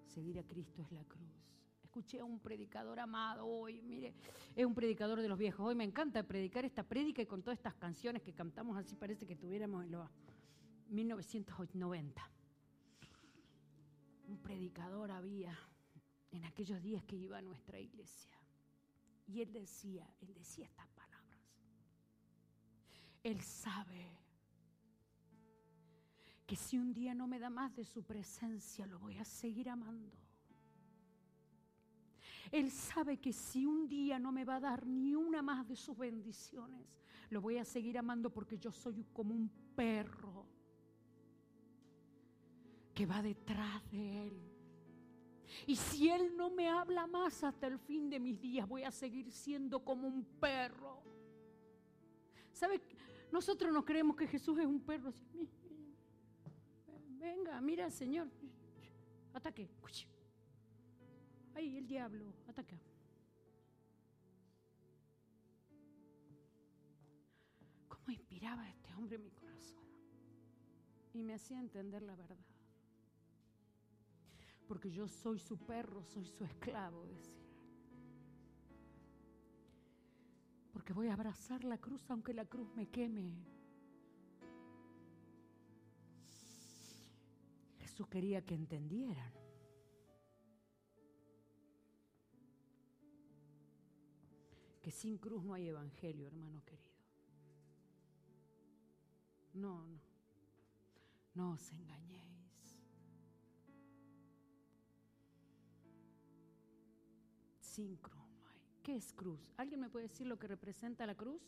Seguir 0.05 0.39
a 0.39 0.43
Cristo 0.43 0.81
es 0.81 0.91
la 0.91 1.03
cruz 1.03 1.29
escuché 1.83 2.19
a 2.19 2.23
un 2.23 2.39
predicador 2.39 2.99
amado 2.99 3.47
hoy, 3.47 3.81
mire, 3.81 4.13
es 4.55 4.63
un 4.63 4.75
predicador 4.75 5.21
de 5.21 5.27
los 5.27 5.39
viejos. 5.39 5.65
Hoy 5.65 5.73
me 5.73 5.83
encanta 5.83 6.21
predicar 6.21 6.63
esta 6.63 6.83
prédica 6.83 7.23
y 7.23 7.25
con 7.25 7.41
todas 7.41 7.57
estas 7.57 7.73
canciones 7.73 8.21
que 8.21 8.31
cantamos 8.31 8.77
así 8.77 8.95
parece 8.95 9.25
que 9.25 9.35
tuviéramos 9.35 9.83
en 9.83 9.91
los 9.93 10.07
1990. 10.89 12.38
Un 14.29 14.37
predicador 14.37 15.09
había 15.09 15.57
en 16.29 16.45
aquellos 16.45 16.79
días 16.83 17.03
que 17.03 17.15
iba 17.15 17.39
a 17.39 17.41
nuestra 17.41 17.79
iglesia. 17.79 18.37
Y 19.25 19.41
él 19.41 19.51
decía, 19.51 20.07
él 20.21 20.35
decía 20.35 20.65
estas 20.65 20.87
palabras. 20.89 21.39
Él 23.23 23.41
sabe 23.41 24.07
que 26.45 26.55
si 26.55 26.77
un 26.77 26.93
día 26.93 27.15
no 27.15 27.25
me 27.25 27.39
da 27.39 27.49
más 27.49 27.75
de 27.75 27.83
su 27.83 28.03
presencia, 28.03 28.85
lo 28.85 28.99
voy 28.99 29.17
a 29.17 29.25
seguir 29.25 29.67
amando. 29.67 30.15
Él 32.51 32.69
sabe 32.69 33.17
que 33.17 33.33
si 33.33 33.65
un 33.65 33.87
día 33.87 34.19
no 34.19 34.31
me 34.31 34.45
va 34.45 34.57
a 34.57 34.59
dar 34.59 34.85
ni 34.85 35.15
una 35.15 35.41
más 35.41 35.67
de 35.67 35.75
sus 35.75 35.97
bendiciones, 35.97 37.01
lo 37.31 37.41
voy 37.41 37.57
a 37.57 37.65
seguir 37.65 37.97
amando 37.97 38.29
porque 38.31 38.59
yo 38.59 38.71
soy 38.71 39.05
como 39.11 39.33
un 39.33 39.49
perro 39.75 40.58
que 42.99 43.05
va 43.05 43.21
detrás 43.21 43.89
de 43.91 44.27
Él. 44.27 44.41
Y 45.65 45.77
si 45.77 46.09
Él 46.09 46.35
no 46.35 46.49
me 46.49 46.67
habla 46.67 47.07
más 47.07 47.45
hasta 47.45 47.65
el 47.65 47.79
fin 47.79 48.09
de 48.09 48.19
mis 48.19 48.37
días, 48.41 48.67
voy 48.67 48.83
a 48.83 48.91
seguir 48.91 49.31
siendo 49.31 49.85
como 49.85 50.05
un 50.05 50.25
perro. 50.25 51.01
¿Sabe? 52.51 52.81
Nosotros 53.31 53.71
no 53.71 53.85
creemos 53.85 54.17
que 54.17 54.27
Jesús 54.27 54.59
es 54.59 54.65
un 54.65 54.81
perro. 54.81 55.13
Venga, 57.11 57.61
mira, 57.61 57.89
Señor. 57.89 58.27
Ataque. 59.33 59.69
Ahí 61.55 61.77
el 61.77 61.87
diablo, 61.87 62.33
ataca. 62.49 62.77
¿Cómo 67.87 68.09
inspiraba 68.09 68.67
este 68.67 68.93
hombre 68.93 69.17
mi 69.17 69.31
corazón? 69.31 69.85
Y 71.13 71.23
me 71.23 71.35
hacía 71.35 71.59
entender 71.59 72.01
la 72.01 72.17
verdad. 72.17 72.48
Porque 74.69 74.91
yo 74.91 75.07
soy 75.07 75.39
su 75.39 75.57
perro, 75.57 76.03
soy 76.03 76.27
su 76.27 76.43
esclavo, 76.43 77.03
decía. 77.07 77.33
Porque 80.71 80.93
voy 80.93 81.07
a 81.07 81.13
abrazar 81.13 81.63
la 81.63 81.79
cruz 81.79 82.07
aunque 82.11 82.35
la 82.35 82.45
cruz 82.45 82.71
me 82.75 82.87
queme. 82.87 83.33
Jesús 87.79 88.07
quería 88.09 88.45
que 88.45 88.53
entendieran 88.53 89.33
que 94.83 94.91
sin 94.91 95.17
cruz 95.17 95.43
no 95.43 95.55
hay 95.55 95.67
evangelio, 95.67 96.27
hermano 96.27 96.63
querido. 96.63 96.93
No, 99.55 99.87
no. 99.87 99.99
No 101.33 101.53
os 101.53 101.71
engañéis. 101.71 102.28
Sin 107.79 107.95
cruz 107.95 108.27
no 108.35 108.45
hay. 108.45 108.59
¿Qué 108.83 108.97
es 108.97 109.13
cruz? 109.13 109.39
¿Alguien 109.55 109.79
me 109.79 109.89
puede 109.89 110.09
decir 110.09 110.27
lo 110.27 110.37
que 110.37 110.47
representa 110.47 111.05
la 111.05 111.15
cruz? 111.15 111.41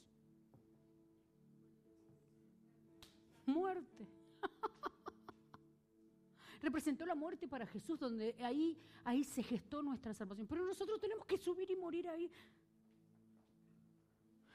Muerte. 3.46 4.08
Representó 6.62 7.06
la 7.06 7.16
muerte 7.16 7.50
para 7.50 7.68
Jesús, 7.68 8.00
donde 8.00 8.34
ahí, 8.46 8.78
ahí 9.04 9.26
se 9.26 9.44
gestó 9.44 9.84
nuestra 9.84 10.14
salvación. 10.14 10.48
Pero 10.48 10.66
nosotros 10.66 11.02
tenemos 11.02 11.26
que 11.26 11.38
subir 11.38 11.70
y 11.70 11.76
morir 11.76 12.08
ahí. 12.08 12.32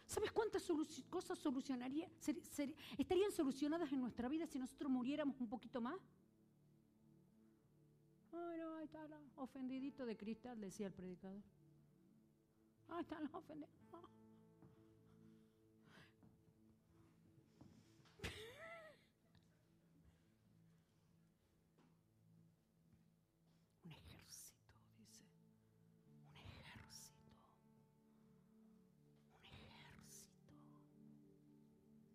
¿Sabes 0.06 0.32
cuántas 0.32 0.66
cosas 1.10 1.38
solucionaría, 1.38 2.08
estarían 2.96 3.32
solucionadas 3.32 3.92
en 3.92 4.00
nuestra 4.00 4.30
vida 4.30 4.46
si 4.46 4.58
nosotros 4.58 4.90
muriéramos 4.90 5.38
un 5.42 5.48
poquito 5.50 5.82
más? 5.82 6.00
Ay, 8.32 8.60
no, 8.60 8.76
ahí 8.76 8.86
está 8.86 9.06
la 9.08 9.20
ofendidito 9.36 10.06
de 10.06 10.16
cristal, 10.16 10.58
decía 10.58 10.86
el 10.86 10.94
predicador. 10.94 11.42
Ahí 12.88 13.00
están 13.00 13.24
los 13.24 13.34
ofendidos. 13.34 13.76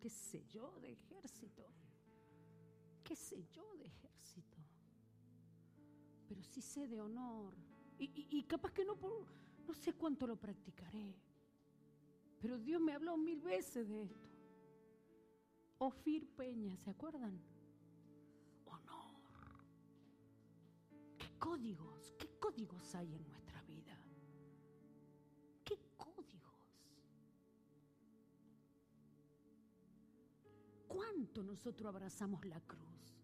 ¿Qué 0.02 0.10
sé 0.10 0.44
yo 0.48 0.80
de 0.80 0.90
ejército? 0.90 1.62
¿Qué 3.04 3.14
sé 3.14 3.46
yo 3.52 3.76
de 3.76 3.86
ejército? 3.86 4.58
Pero 6.26 6.42
sí 6.42 6.60
sé 6.60 6.88
de 6.88 7.00
honor. 7.00 7.54
Y, 8.00 8.42
capaz 8.48 8.72
que 8.72 8.84
no, 8.84 8.96
no 9.66 9.74
sé 9.74 9.92
cuánto 9.94 10.26
lo 10.26 10.36
practicaré. 10.36 11.14
Pero 12.40 12.58
Dios 12.58 12.80
me 12.80 12.92
habló 12.92 13.16
mil 13.16 13.40
veces 13.40 13.88
de 13.88 14.02
esto. 14.02 14.28
Ofir 15.78 16.28
Peña, 16.36 16.76
¿se 16.76 16.90
acuerdan? 16.90 17.40
Honor. 18.66 19.64
¿Qué 21.18 21.28
códigos, 21.38 22.14
qué 22.18 22.28
códigos 22.38 22.94
hay 22.94 23.14
en 23.14 23.26
nuestra 23.26 23.52
¿Cuánto 31.22 31.42
nosotros 31.42 31.88
abrazamos 31.88 32.44
la 32.44 32.60
cruz? 32.60 33.16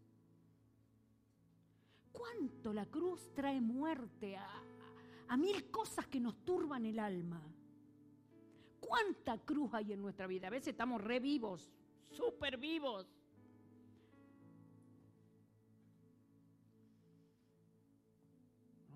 ¿Cuánto 2.12 2.72
la 2.72 2.86
cruz 2.86 3.34
trae 3.34 3.60
muerte 3.60 4.36
a, 4.36 4.62
mil 5.36 5.70
cosas 5.70 6.06
que 6.06 6.20
nos 6.20 6.44
turban 6.44 6.84
el 6.86 6.98
alma? 6.98 7.42
¿Cuánta 8.80 9.38
cruz 9.38 9.74
hay 9.74 9.92
en 9.92 10.00
nuestra 10.00 10.26
vida? 10.26 10.46
A 10.46 10.50
veces 10.50 10.68
estamos 10.68 11.02
re 11.02 11.20
vivos, 11.20 11.70
súper 12.10 12.56
vivos. 12.56 13.06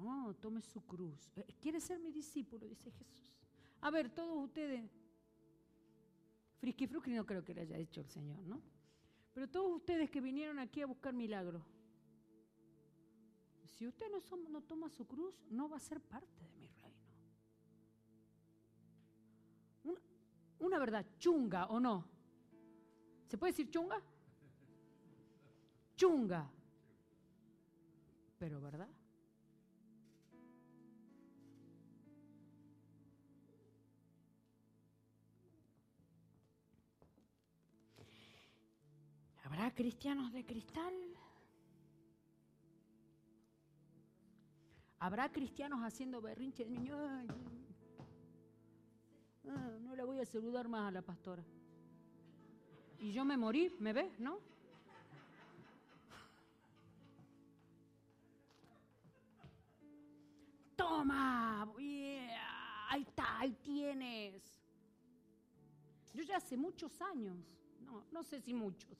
No, 0.02 0.34
tome 0.34 0.60
su 0.62 0.80
cruz. 0.84 1.30
Eh, 1.36 1.54
¿Quiere 1.60 1.80
ser 1.80 1.98
mi 1.98 2.10
discípulo? 2.10 2.66
Dice 2.66 2.90
Jesús. 2.90 3.32
A 3.82 3.90
ver, 3.90 4.10
todos 4.10 4.44
ustedes, 4.44 4.90
Frisky 6.58 6.86
Frusky 6.86 7.12
no 7.12 7.26
creo 7.26 7.44
que 7.44 7.54
le 7.54 7.62
haya 7.62 7.76
hecho 7.76 8.00
el 8.00 8.08
Señor, 8.08 8.40
¿no? 8.46 8.60
Pero 9.32 9.48
todos 9.48 9.76
ustedes 9.76 10.10
que 10.10 10.20
vinieron 10.20 10.58
aquí 10.58 10.82
a 10.82 10.86
buscar 10.86 11.12
milagro, 11.12 11.64
si 13.72 13.86
usted 13.86 14.06
no, 14.10 14.20
no 14.48 14.62
toma 14.62 14.88
su 14.88 15.06
cruz, 15.06 15.34
no 15.50 15.68
va 15.68 15.76
a 15.76 15.80
ser 15.80 16.00
parte 16.00 16.44
de 16.44 16.56
mi 16.56 16.68
reino. 16.68 16.96
Una, 19.84 20.00
una 20.60 20.78
verdad, 20.78 21.06
chunga 21.18 21.66
o 21.66 21.80
no. 21.80 22.04
¿Se 23.28 23.38
puede 23.38 23.52
decir 23.52 23.70
chunga? 23.70 24.00
Chunga. 25.96 26.50
Pero 28.38 28.60
¿verdad? 28.60 28.88
¿Habrá 39.44 39.74
cristianos 39.74 40.32
de 40.32 40.44
cristal? 40.44 41.11
Habrá 45.02 45.32
cristianos 45.32 45.80
haciendo 45.82 46.20
berrinche 46.20 46.64
niño. 46.64 46.96
Ah, 49.48 49.76
no 49.80 49.96
la 49.96 50.04
voy 50.04 50.20
a 50.20 50.24
saludar 50.24 50.68
más 50.68 50.86
a 50.86 50.90
la 50.92 51.02
pastora. 51.02 51.42
Y 53.00 53.10
yo 53.10 53.24
me 53.24 53.36
morí, 53.36 53.74
¿me 53.80 53.92
ves? 53.92 54.20
¿No? 54.20 54.38
Toma, 60.76 61.62
ahí 62.88 63.02
está, 63.02 63.40
ahí 63.40 63.56
tienes. 63.60 64.40
Yo 66.14 66.22
ya 66.22 66.36
hace 66.36 66.56
muchos 66.56 67.02
años, 67.02 67.36
no, 67.80 68.04
no 68.12 68.22
sé 68.22 68.40
si 68.40 68.54
muchos, 68.54 68.96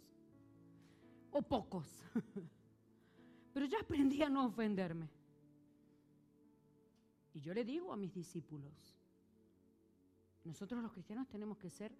o 1.30 1.40
pocos, 1.42 1.86
pero 3.54 3.66
ya 3.66 3.78
aprendí 3.78 4.20
a 4.24 4.28
no 4.28 4.46
ofenderme. 4.46 5.21
Y 7.34 7.40
yo 7.40 7.54
le 7.54 7.64
digo 7.64 7.92
a 7.92 7.96
mis 7.96 8.12
discípulos, 8.12 8.96
nosotros 10.44 10.82
los 10.82 10.92
cristianos 10.92 11.28
tenemos 11.28 11.56
que 11.58 11.70
ser 11.70 11.92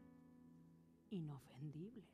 inofendibles. 1.10 2.04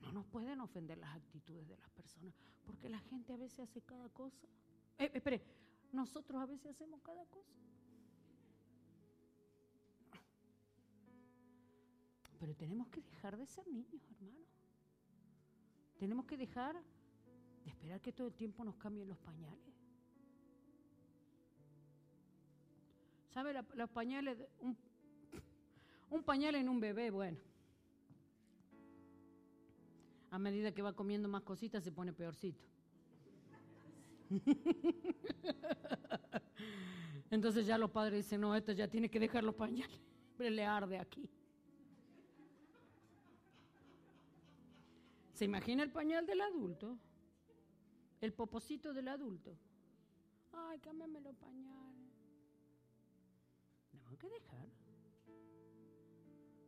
No 0.00 0.12
nos 0.12 0.26
pueden 0.26 0.60
ofender 0.60 0.96
las 0.96 1.14
actitudes 1.16 1.66
de 1.68 1.76
las 1.76 1.90
personas, 1.90 2.34
porque 2.64 2.88
la 2.88 3.00
gente 3.00 3.32
a 3.32 3.36
veces 3.36 3.60
hace 3.60 3.82
cada 3.82 4.08
cosa. 4.08 4.46
Eh, 4.98 5.10
espere, 5.12 5.42
nosotros 5.92 6.40
a 6.40 6.46
veces 6.46 6.66
hacemos 6.66 7.00
cada 7.02 7.24
cosa. 7.26 7.52
Pero 12.38 12.54
tenemos 12.54 12.88
que 12.88 13.02
dejar 13.02 13.36
de 13.36 13.46
ser 13.46 13.66
niños, 13.66 14.00
hermano. 14.12 14.38
Tenemos 15.98 16.24
que 16.26 16.36
dejar 16.36 16.80
de 17.64 17.70
esperar 17.70 18.00
que 18.00 18.12
todo 18.12 18.28
el 18.28 18.34
tiempo 18.34 18.64
nos 18.64 18.76
cambien 18.76 19.08
los 19.08 19.18
pañales. 19.18 19.77
¿Sabe? 23.38 23.54
los 23.74 23.90
pañales, 23.90 24.36
un, 24.58 24.76
un 26.10 26.24
pañal 26.24 26.56
en 26.56 26.68
un 26.68 26.80
bebé, 26.80 27.12
bueno. 27.12 27.38
A 30.32 30.40
medida 30.40 30.74
que 30.74 30.82
va 30.82 30.92
comiendo 30.92 31.28
más 31.28 31.42
cositas 31.42 31.84
se 31.84 31.92
pone 31.92 32.12
peorcito. 32.12 32.66
Entonces 37.30 37.64
ya 37.64 37.78
los 37.78 37.92
padres 37.92 38.24
dicen, 38.24 38.40
no, 38.40 38.56
esto 38.56 38.72
ya 38.72 38.88
tiene 38.88 39.08
que 39.08 39.20
dejar 39.20 39.44
los 39.44 39.54
pañales, 39.54 40.00
pero 40.36 40.50
le 40.50 40.64
arde 40.64 40.98
aquí. 40.98 41.30
¿Se 45.34 45.44
imagina 45.44 45.84
el 45.84 45.92
pañal 45.92 46.26
del 46.26 46.40
adulto? 46.40 46.98
El 48.20 48.32
poposito 48.32 48.92
del 48.92 49.06
adulto. 49.06 49.56
Ay, 50.52 50.80
cámbiame 50.80 51.20
los 51.20 51.36
pañales. 51.36 51.97
Que 54.18 54.28
dejar. 54.28 54.68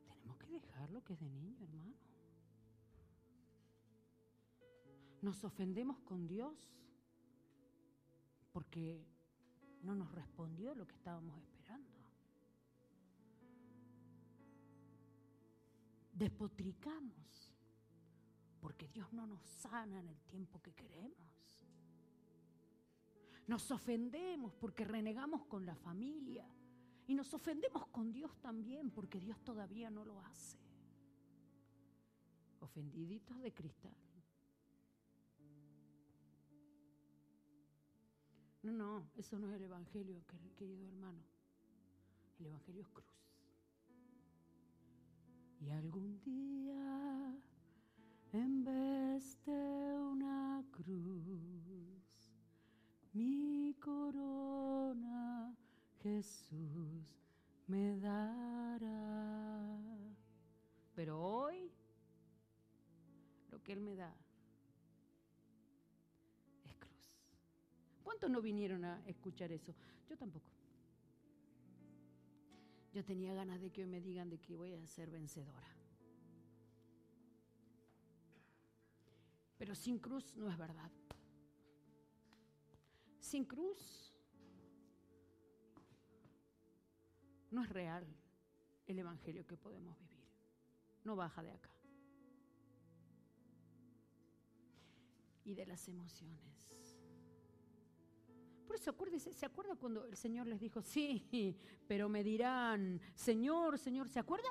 Tenemos 0.09 0.37
que 0.39 0.47
dejar 0.49 0.91
lo 0.91 1.03
que 1.03 1.15
es 1.15 1.21
de 1.21 1.29
niño, 1.29 1.65
hermano. 1.65 1.95
Nos 5.23 5.45
ofendemos 5.45 5.99
con 6.01 6.27
Dios 6.27 6.57
porque 8.53 9.05
no 9.83 9.95
nos 9.95 10.11
respondió 10.13 10.75
lo 10.75 10.87
que 10.87 10.95
estábamos 10.95 11.37
esperando. 11.39 11.99
Despotricamos 16.13 17.53
porque 18.61 18.89
Dios 18.89 19.13
no 19.13 19.27
nos 19.27 19.43
sana 19.43 20.01
en 20.01 20.09
el 20.09 20.21
tiempo 20.23 20.61
que 20.63 20.75
queremos. 20.75 21.67
Nos 23.47 23.71
ofendemos 23.71 24.55
porque 24.55 24.85
renegamos 24.85 25.45
con 25.47 25.67
la 25.67 25.75
familia 25.75 26.47
y 27.11 27.15
nos 27.17 27.35
ofendemos 27.35 27.89
con 27.89 28.13
Dios 28.13 28.31
también 28.41 28.89
porque 28.93 29.19
Dios 29.19 29.37
todavía 29.43 29.91
no 29.91 30.05
lo 30.05 30.21
hace. 30.21 30.57
Ofendiditos 32.61 33.37
de 33.41 33.53
cristal. 33.53 33.97
No, 38.63 38.71
no, 38.71 39.11
eso 39.17 39.41
no 39.41 39.49
es 39.49 39.57
el 39.57 39.65
Evangelio, 39.65 40.23
querido 40.57 40.87
hermano. 40.87 41.19
El 42.39 42.47
Evangelio 42.47 42.83
es 42.83 42.89
cruz. 42.91 43.07
Y 45.59 45.71
algún 45.71 46.21
día, 46.21 47.37
en 48.33 48.63
vez 48.63 49.45
de 49.47 49.99
una 49.99 50.65
cruz, 50.71 52.31
mi 53.13 53.75
corona 53.81 55.57
Jesús 56.03 57.05
me 57.67 57.99
dará. 57.99 59.79
Pero 60.95 61.21
hoy, 61.21 61.71
lo 63.51 63.63
que 63.63 63.73
Él 63.73 63.81
me 63.81 63.95
da 63.95 64.15
¿Cuántos 68.11 68.37
no 68.37 68.43
vinieron 68.43 68.85
a 68.85 69.01
escuchar 69.07 69.51
eso? 69.51 69.73
Yo 70.09 70.17
tampoco. 70.17 70.51
Yo 72.93 73.05
tenía 73.05 73.33
ganas 73.33 73.61
de 73.61 73.71
que 73.71 73.83
hoy 73.83 73.87
me 73.87 74.01
digan 74.01 74.29
de 74.29 74.39
que 74.39 74.57
voy 74.57 74.75
a 74.75 74.87
ser 74.87 75.11
vencedora. 75.11 75.69
Pero 79.57 79.75
sin 79.75 79.99
cruz 79.99 80.37
no 80.37 80.51
es 80.51 80.59
verdad. 80.59 80.91
Sin 83.21 83.45
cruz 83.45 84.10
no 87.51 87.63
es 87.63 87.69
real 87.69 88.07
el 88.87 88.99
evangelio 88.99 89.47
que 89.47 89.57
podemos 89.57 89.99
vivir. 89.99 90.25
No 91.05 91.17
baja 91.17 91.43
de 91.43 91.53
acá. 91.53 91.71
Y 95.45 95.55
de 95.55 95.67
las 95.67 95.89
emociones. 95.89 96.41
Por 98.67 98.77
eso 98.77 98.91
acuérdese, 98.91 99.33
¿se 99.33 99.47
acuerda 99.47 99.75
cuando 99.75 100.05
el 100.05 100.17
Señor 100.17 100.47
les 100.47 100.61
dijo, 100.61 100.81
sí, 100.81 101.57
pero 101.89 102.09
me 102.09 102.23
dirán, 102.23 103.01
Señor, 103.17 103.79
Señor, 103.79 104.09
¿se 104.09 104.21
acuerda? 104.21 104.49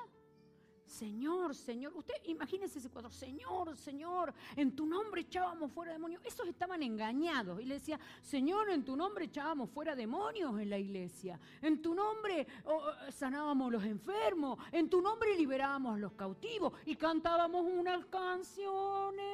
Señor, 0.90 1.54
Señor, 1.54 1.92
usted 1.94 2.14
imagínese 2.24 2.80
ese 2.80 2.90
cuadro, 2.90 3.10
Señor, 3.10 3.76
Señor, 3.76 4.34
en 4.56 4.74
tu 4.74 4.84
nombre 4.86 5.20
echábamos 5.20 5.70
fuera 5.70 5.92
demonios. 5.92 6.20
Esos 6.24 6.48
estaban 6.48 6.82
engañados 6.82 7.60
y 7.60 7.64
le 7.64 7.74
decía, 7.74 7.98
Señor, 8.20 8.70
en 8.70 8.84
tu 8.84 8.96
nombre 8.96 9.26
echábamos 9.26 9.70
fuera 9.70 9.94
demonios 9.94 10.58
en 10.60 10.68
la 10.68 10.78
iglesia, 10.78 11.38
en 11.62 11.80
tu 11.80 11.94
nombre 11.94 12.46
oh, 12.64 12.90
sanábamos 13.12 13.70
los 13.70 13.84
enfermos, 13.84 14.58
en 14.72 14.90
tu 14.90 15.00
nombre 15.00 15.36
liberábamos 15.36 15.98
los 16.00 16.12
cautivos 16.12 16.72
y 16.84 16.96
cantábamos 16.96 17.64
unas 17.64 18.04
canciones. 18.06 19.24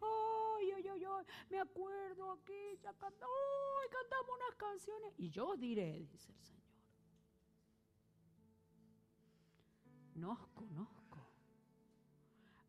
Oh, 0.00 0.56
me 1.50 1.60
acuerdo 1.60 2.32
aquí, 2.32 2.78
ya 2.82 2.92
cantamos 2.94 4.36
unas 4.36 4.56
canciones. 4.56 5.12
Y 5.18 5.28
yo 5.30 5.56
diré, 5.56 6.06
dice 6.10 6.32
el 6.32 6.40
Señor, 6.40 6.59
no 10.20 10.32
os 10.32 10.46
conozco, 10.48 11.18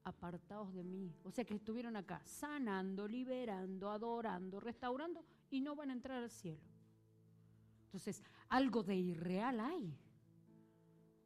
apartados 0.04 0.74
de 0.74 0.84
mí. 0.84 1.14
O 1.24 1.32
sea 1.32 1.46
que 1.46 1.54
estuvieron 1.54 1.96
acá 1.96 2.22
sanando, 2.26 3.08
liberando, 3.08 3.90
adorando, 3.90 4.60
restaurando 4.60 5.24
y 5.50 5.62
no 5.62 5.76
van 5.76 5.90
a 5.90 5.94
entrar 5.94 6.24
al 6.24 6.30
cielo. 6.32 6.64
Entonces, 7.86 8.24
algo 8.50 8.84
de 8.84 8.96
irreal 8.96 9.60
hay 9.60 9.98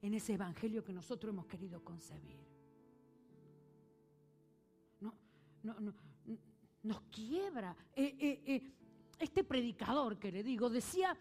en 0.02 0.14
ese 0.14 0.34
evangelio 0.34 0.84
que 0.84 0.94
nosotros 0.94 1.32
hemos 1.32 1.46
querido 1.46 1.84
concebir. 1.84 2.44
No, 5.00 5.14
no, 5.64 5.80
no, 5.80 5.94
nos 6.84 7.02
quiebra. 7.04 7.76
Eh, 7.96 8.16
eh, 8.20 8.44
eh, 8.46 8.72
este 9.20 9.44
predicador 9.44 10.18
que 10.18 10.32
le 10.32 10.44
digo 10.44 10.70
decía, 10.70 11.18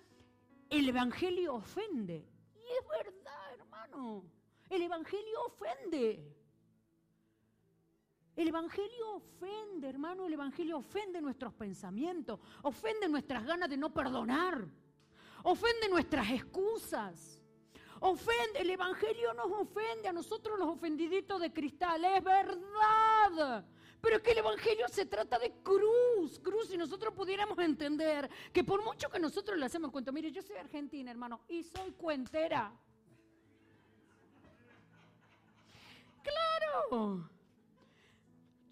el 0.70 0.88
Evangelio 0.88 1.54
ofende. 1.54 2.26
Y 2.54 2.58
es 2.58 2.88
verdad, 3.04 3.54
hermano. 3.54 4.24
El 4.74 4.82
Evangelio 4.82 5.40
ofende. 5.46 6.34
El 8.34 8.48
Evangelio 8.48 9.14
ofende, 9.14 9.88
hermano. 9.88 10.26
El 10.26 10.32
Evangelio 10.32 10.78
ofende 10.78 11.20
nuestros 11.20 11.54
pensamientos. 11.54 12.40
Ofende 12.62 13.08
nuestras 13.08 13.44
ganas 13.44 13.70
de 13.70 13.76
no 13.76 13.94
perdonar. 13.94 14.66
Ofende 15.44 15.88
nuestras 15.88 16.28
excusas. 16.32 17.40
Ofende, 18.00 18.58
el 18.58 18.70
Evangelio 18.70 19.32
nos 19.34 19.50
ofende 19.52 20.08
a 20.08 20.12
nosotros 20.12 20.58
los 20.58 20.68
ofendiditos 20.68 21.40
de 21.40 21.52
cristal. 21.52 22.04
Es 22.04 22.24
verdad. 22.24 23.64
Pero 24.00 24.16
es 24.16 24.22
que 24.22 24.32
el 24.32 24.38
Evangelio 24.38 24.88
se 24.88 25.06
trata 25.06 25.38
de 25.38 25.52
cruz, 25.62 26.40
cruz, 26.40 26.68
si 26.68 26.76
nosotros 26.76 27.14
pudiéramos 27.14 27.56
entender 27.60 28.28
que 28.52 28.64
por 28.64 28.84
mucho 28.84 29.08
que 29.08 29.20
nosotros 29.20 29.56
le 29.56 29.66
hacemos 29.66 29.92
cuento, 29.92 30.12
mire, 30.12 30.32
yo 30.32 30.42
soy 30.42 30.56
argentina, 30.56 31.12
hermano, 31.12 31.42
y 31.48 31.62
soy 31.62 31.92
cuentera. 31.92 32.72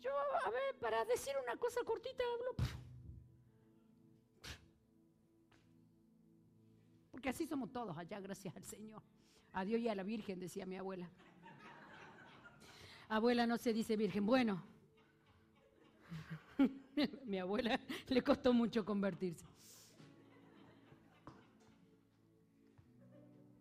yo, 0.00 0.10
a 0.44 0.50
ver, 0.50 0.76
para 0.80 1.04
decir 1.04 1.32
una 1.42 1.56
cosa 1.56 1.80
cortita, 1.84 2.24
hablo. 2.34 2.54
Porque 7.10 7.28
así 7.28 7.46
somos 7.46 7.70
todos 7.72 7.96
allá, 7.96 8.20
gracias 8.20 8.56
al 8.56 8.64
Señor. 8.64 9.02
A 9.52 9.64
Dios 9.64 9.80
y 9.80 9.88
a 9.88 9.94
la 9.94 10.02
Virgen, 10.02 10.40
decía 10.40 10.66
mi 10.66 10.76
abuela. 10.76 11.08
Abuela 13.08 13.46
no 13.46 13.58
se 13.58 13.72
dice 13.72 13.96
Virgen, 13.96 14.24
bueno. 14.24 14.62
mi 17.24 17.38
abuela 17.38 17.78
le 18.08 18.22
costó 18.22 18.52
mucho 18.52 18.84
convertirse. 18.84 19.44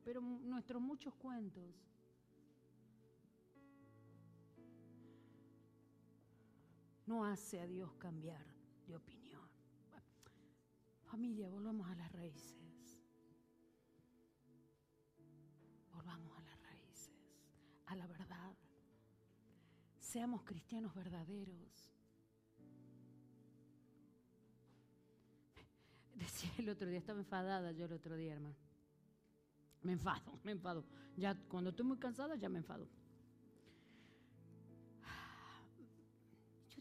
Pero 0.05 0.21
nuestros 0.21 0.81
muchos 0.81 1.13
cuentos 1.15 1.63
no 7.12 7.26
hace 7.26 7.59
a 7.59 7.68
Dios 7.68 7.93
cambiar 7.95 8.45
de 8.88 8.95
opinión. 8.95 9.41
Familia, 11.03 11.49
volvamos 11.49 11.89
a 11.89 11.95
las 11.95 12.09
raíces. 12.14 12.97
Volvamos 15.93 16.38
a 16.38 16.41
las 16.41 16.64
raíces, 16.64 17.12
a 17.88 17.95
la 17.97 18.07
verdad. 18.07 18.55
Seamos 19.99 20.43
cristianos 20.43 20.95
verdaderos. 20.95 21.89
Decía 26.16 26.51
el 26.59 26.70
otro 26.70 26.88
día, 26.88 26.99
estaba 26.99 27.20
enfadada 27.20 27.74
yo 27.74 27.88
el 27.88 27.93
otro 27.93 28.16
día, 28.16 28.32
hermano. 28.36 28.55
Me 29.82 29.91
enfado, 29.91 30.39
me 30.45 30.53
enfado. 30.53 30.86
Ya 31.18 31.36
cuando 31.49 31.72
estoy 31.72 31.86
muy 31.86 31.97
cansada 31.97 32.36
ya 32.38 32.47
me 32.47 32.59
enfado. 32.59 32.88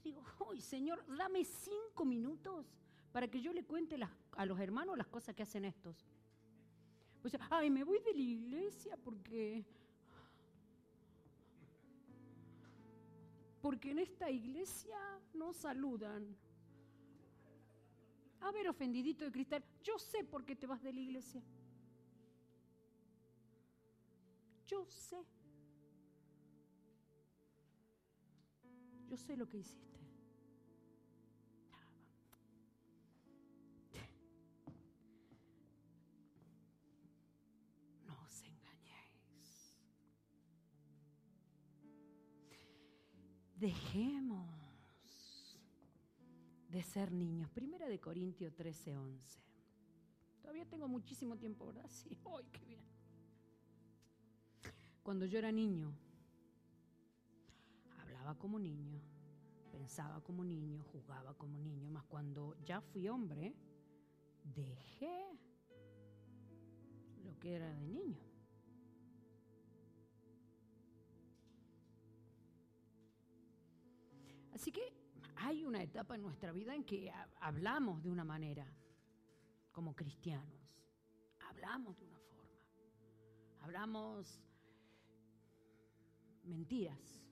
Digo, 0.02 0.22
¡ay, 0.50 0.60
Señor, 0.60 1.04
dame 1.16 1.44
cinco 1.44 2.04
minutos 2.04 2.66
para 3.12 3.28
que 3.28 3.40
yo 3.40 3.52
le 3.52 3.64
cuente 3.64 3.96
a 4.36 4.46
los 4.46 4.58
hermanos 4.60 4.96
las 4.96 5.08
cosas 5.08 5.34
que 5.34 5.42
hacen 5.42 5.64
estos. 5.64 6.06
Ay, 7.50 7.70
me 7.70 7.84
voy 7.84 7.98
de 8.00 8.14
la 8.14 8.20
iglesia 8.20 8.96
porque... 8.96 9.64
Porque 13.60 13.90
en 13.90 13.98
esta 13.98 14.30
iglesia 14.30 14.98
no 15.34 15.52
saludan. 15.52 16.34
A 18.40 18.50
ver, 18.52 18.68
ofendidito 18.68 19.24
de 19.24 19.30
cristal, 19.30 19.62
yo 19.82 19.98
sé 19.98 20.24
por 20.24 20.46
qué 20.46 20.56
te 20.56 20.66
vas 20.66 20.82
de 20.82 20.94
la 20.94 21.00
iglesia. 21.00 21.42
Yo 24.66 24.86
sé. 24.86 25.26
Yo 29.08 29.16
sé 29.16 29.36
lo 29.36 29.46
que 29.46 29.58
hiciste. 29.58 29.89
Dejemos 43.60 44.48
de 46.70 46.82
ser 46.82 47.12
niños. 47.12 47.50
Primera 47.50 47.86
de 47.90 48.00
Corintios 48.00 48.54
13, 48.54 48.96
11. 48.96 49.38
Todavía 50.40 50.64
tengo 50.64 50.88
muchísimo 50.88 51.36
tiempo, 51.36 51.66
¿verdad? 51.66 51.84
Sí, 51.90 52.18
¡ay, 52.24 52.46
qué 52.52 52.64
bien! 52.64 52.80
Cuando 55.02 55.26
yo 55.26 55.38
era 55.38 55.52
niño, 55.52 55.92
hablaba 57.98 58.34
como 58.38 58.58
niño, 58.58 58.98
pensaba 59.70 60.22
como 60.22 60.42
niño, 60.42 60.82
jugaba 60.84 61.34
como 61.34 61.58
niño, 61.58 61.90
más 61.90 62.04
cuando 62.04 62.56
ya 62.64 62.80
fui 62.80 63.08
hombre, 63.08 63.54
dejé 64.42 65.38
lo 67.24 67.38
que 67.38 67.56
era 67.56 67.70
de 67.74 67.86
niño. 67.86 68.29
Así 74.60 74.72
que 74.72 74.92
hay 75.36 75.64
una 75.64 75.82
etapa 75.82 76.16
en 76.16 76.20
nuestra 76.20 76.52
vida 76.52 76.74
en 76.74 76.84
que 76.84 77.10
hablamos 77.40 78.02
de 78.02 78.10
una 78.10 78.24
manera, 78.24 78.66
como 79.72 79.96
cristianos. 79.96 80.60
Hablamos 81.48 81.98
de 81.98 82.04
una 82.04 82.18
forma. 82.18 82.60
Hablamos 83.62 84.38
mentiras. 86.44 87.24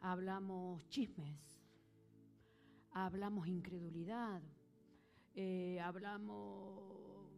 Hablamos 0.00 0.88
chismes. 0.88 1.62
Hablamos 2.90 3.46
incredulidad. 3.46 4.42
Eh, 5.36 5.78
hablamos, 5.78 7.30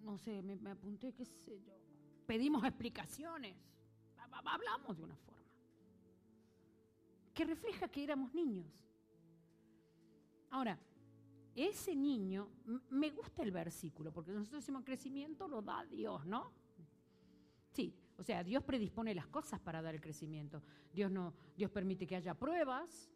no 0.00 0.16
sé, 0.16 0.42
me, 0.42 0.56
me 0.56 0.70
apunté, 0.70 1.12
qué 1.12 1.26
sé 1.26 1.60
yo. 1.60 1.74
Pedimos 2.26 2.64
explicaciones. 2.64 3.54
Hablamos 4.42 4.96
de 4.96 5.04
una 5.04 5.16
forma 5.16 5.45
que 7.36 7.44
refleja 7.44 7.86
que 7.86 8.02
éramos 8.02 8.32
niños. 8.32 8.66
Ahora, 10.50 10.78
ese 11.54 11.94
niño, 11.94 12.48
me 12.88 13.10
gusta 13.10 13.42
el 13.42 13.52
versículo, 13.52 14.10
porque 14.10 14.32
nosotros 14.32 14.62
decimos 14.62 14.84
crecimiento 14.84 15.46
lo 15.46 15.60
da 15.60 15.84
Dios, 15.84 16.24
¿no? 16.24 16.50
Sí, 17.72 17.94
o 18.16 18.22
sea, 18.22 18.42
Dios 18.42 18.64
predispone 18.64 19.14
las 19.14 19.26
cosas 19.26 19.60
para 19.60 19.82
dar 19.82 19.94
el 19.94 20.00
crecimiento. 20.00 20.62
Dios, 20.94 21.10
no, 21.10 21.34
Dios 21.54 21.70
permite 21.70 22.06
que 22.06 22.16
haya 22.16 22.32
pruebas, 22.34 23.10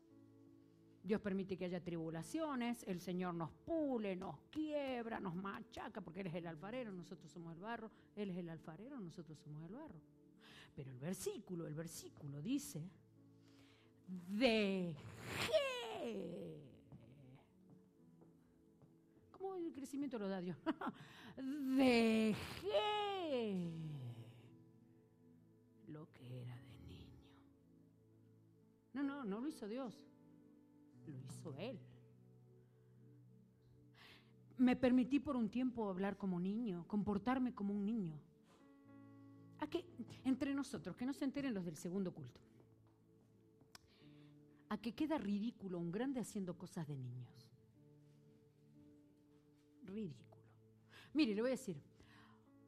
Dios 1.02 1.22
permite 1.22 1.56
que 1.56 1.64
haya 1.64 1.82
tribulaciones, 1.82 2.82
el 2.86 3.00
Señor 3.00 3.32
nos 3.34 3.50
pule, 3.50 4.16
nos 4.16 4.38
quiebra, 4.50 5.18
nos 5.18 5.34
machaca, 5.34 6.02
porque 6.02 6.20
Él 6.20 6.26
es 6.26 6.34
el 6.34 6.46
alfarero, 6.46 6.92
nosotros 6.92 7.32
somos 7.32 7.54
el 7.54 7.60
barro, 7.60 7.90
Él 8.14 8.28
es 8.28 8.36
el 8.36 8.50
alfarero, 8.50 9.00
nosotros 9.00 9.38
somos 9.38 9.62
el 9.64 9.72
barro. 9.72 9.98
Pero 10.76 10.90
el 10.90 10.98
versículo, 10.98 11.66
el 11.66 11.74
versículo 11.74 12.42
dice, 12.42 12.86
dejé. 14.28 14.94
¿Cómo 19.30 19.54
el 19.56 19.72
crecimiento 19.72 20.18
lo 20.18 20.28
da 20.28 20.40
Dios? 20.40 20.56
dejé 21.76 22.12
lo 25.88 26.12
que 26.12 26.42
era 26.42 26.56
de 26.56 26.78
niño. 26.86 27.16
No, 28.92 29.02
no, 29.02 29.24
no 29.24 29.40
lo 29.40 29.48
hizo 29.48 29.68
Dios, 29.68 29.94
lo 31.06 31.18
hizo 31.18 31.54
Él. 31.54 31.78
Me 34.58 34.76
permití 34.76 35.20
por 35.20 35.36
un 35.36 35.48
tiempo 35.48 35.88
hablar 35.88 36.18
como 36.18 36.38
niño, 36.38 36.84
comportarme 36.86 37.54
como 37.54 37.72
un 37.72 37.86
niño. 37.86 38.20
A 39.60 39.66
que 39.66 39.84
entre 40.24 40.54
nosotros, 40.54 40.96
que 40.96 41.06
no 41.06 41.12
se 41.14 41.24
enteren 41.24 41.54
los 41.54 41.64
del 41.64 41.76
segundo 41.76 42.12
culto 42.12 42.40
a 44.70 44.78
que 44.78 44.94
queda 44.94 45.18
ridículo 45.18 45.78
un 45.78 45.90
grande 45.90 46.20
haciendo 46.20 46.56
cosas 46.56 46.86
de 46.86 46.96
niños. 46.96 47.50
Ridículo. 49.82 50.44
Mire, 51.12 51.34
le 51.34 51.42
voy 51.42 51.50
a 51.50 51.58
decir, 51.58 51.76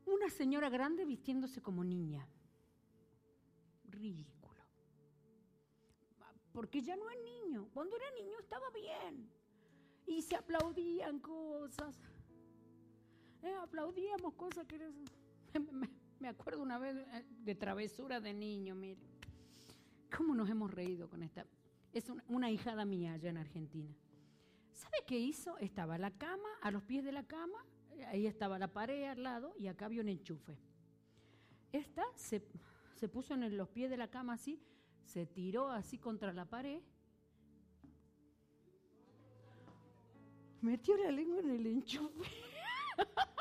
una 0.06 0.28
señora 0.28 0.68
grande 0.68 1.04
vistiéndose 1.04 1.62
como 1.62 1.84
niña. 1.84 2.26
Ridículo. 3.88 4.42
Porque 6.52 6.82
ya 6.82 6.96
no 6.96 7.08
es 7.08 7.18
niño. 7.22 7.68
Cuando 7.72 7.96
era 7.96 8.10
niño 8.10 8.36
estaba 8.40 8.68
bien. 8.70 9.30
Y 10.04 10.22
se 10.22 10.34
aplaudían 10.34 11.20
cosas. 11.20 11.96
Eh, 13.42 13.54
aplaudíamos 13.62 14.34
cosas 14.34 14.66
que... 14.66 14.90
Me 16.18 16.28
acuerdo 16.28 16.62
una 16.62 16.78
vez 16.78 16.96
eh, 16.96 17.24
de 17.44 17.54
travesura 17.54 18.20
de 18.20 18.34
niño, 18.34 18.74
mire. 18.74 19.00
¿Cómo 20.16 20.34
nos 20.34 20.50
hemos 20.50 20.70
reído 20.70 21.08
con 21.08 21.22
esta? 21.22 21.46
Es 21.92 22.10
una, 22.28 22.50
hijada 22.50 22.84
mía 22.84 23.14
allá 23.14 23.30
en 23.30 23.36
Argentina. 23.36 23.94
¿Sabe 24.72 24.98
qué 25.06 25.18
hizo? 25.18 25.58
Estaba 25.58 25.98
la 25.98 26.10
cama, 26.10 26.48
a 26.62 26.70
los 26.70 26.82
pies 26.82 27.04
de 27.04 27.12
la 27.12 27.24
cama, 27.24 27.58
ahí 28.08 28.26
estaba 28.26 28.58
la 28.58 28.68
pared 28.68 29.04
al 29.04 29.22
lado 29.22 29.54
y 29.58 29.66
acá 29.66 29.86
había 29.86 30.00
un 30.00 30.08
enchufe. 30.08 30.56
Esta 31.70 32.04
se, 32.14 32.42
se 32.94 33.08
puso 33.08 33.34
en 33.34 33.56
los 33.56 33.68
pies 33.68 33.90
de 33.90 33.96
la 33.98 34.08
cama 34.08 34.34
así, 34.34 34.58
se 35.04 35.26
tiró 35.26 35.68
así 35.68 35.98
contra 35.98 36.32
la 36.32 36.46
pared, 36.46 36.80
metió 40.62 40.96
la 40.96 41.10
lengua 41.10 41.40
en 41.40 41.50
el 41.50 41.66
enchufe. 41.66 42.30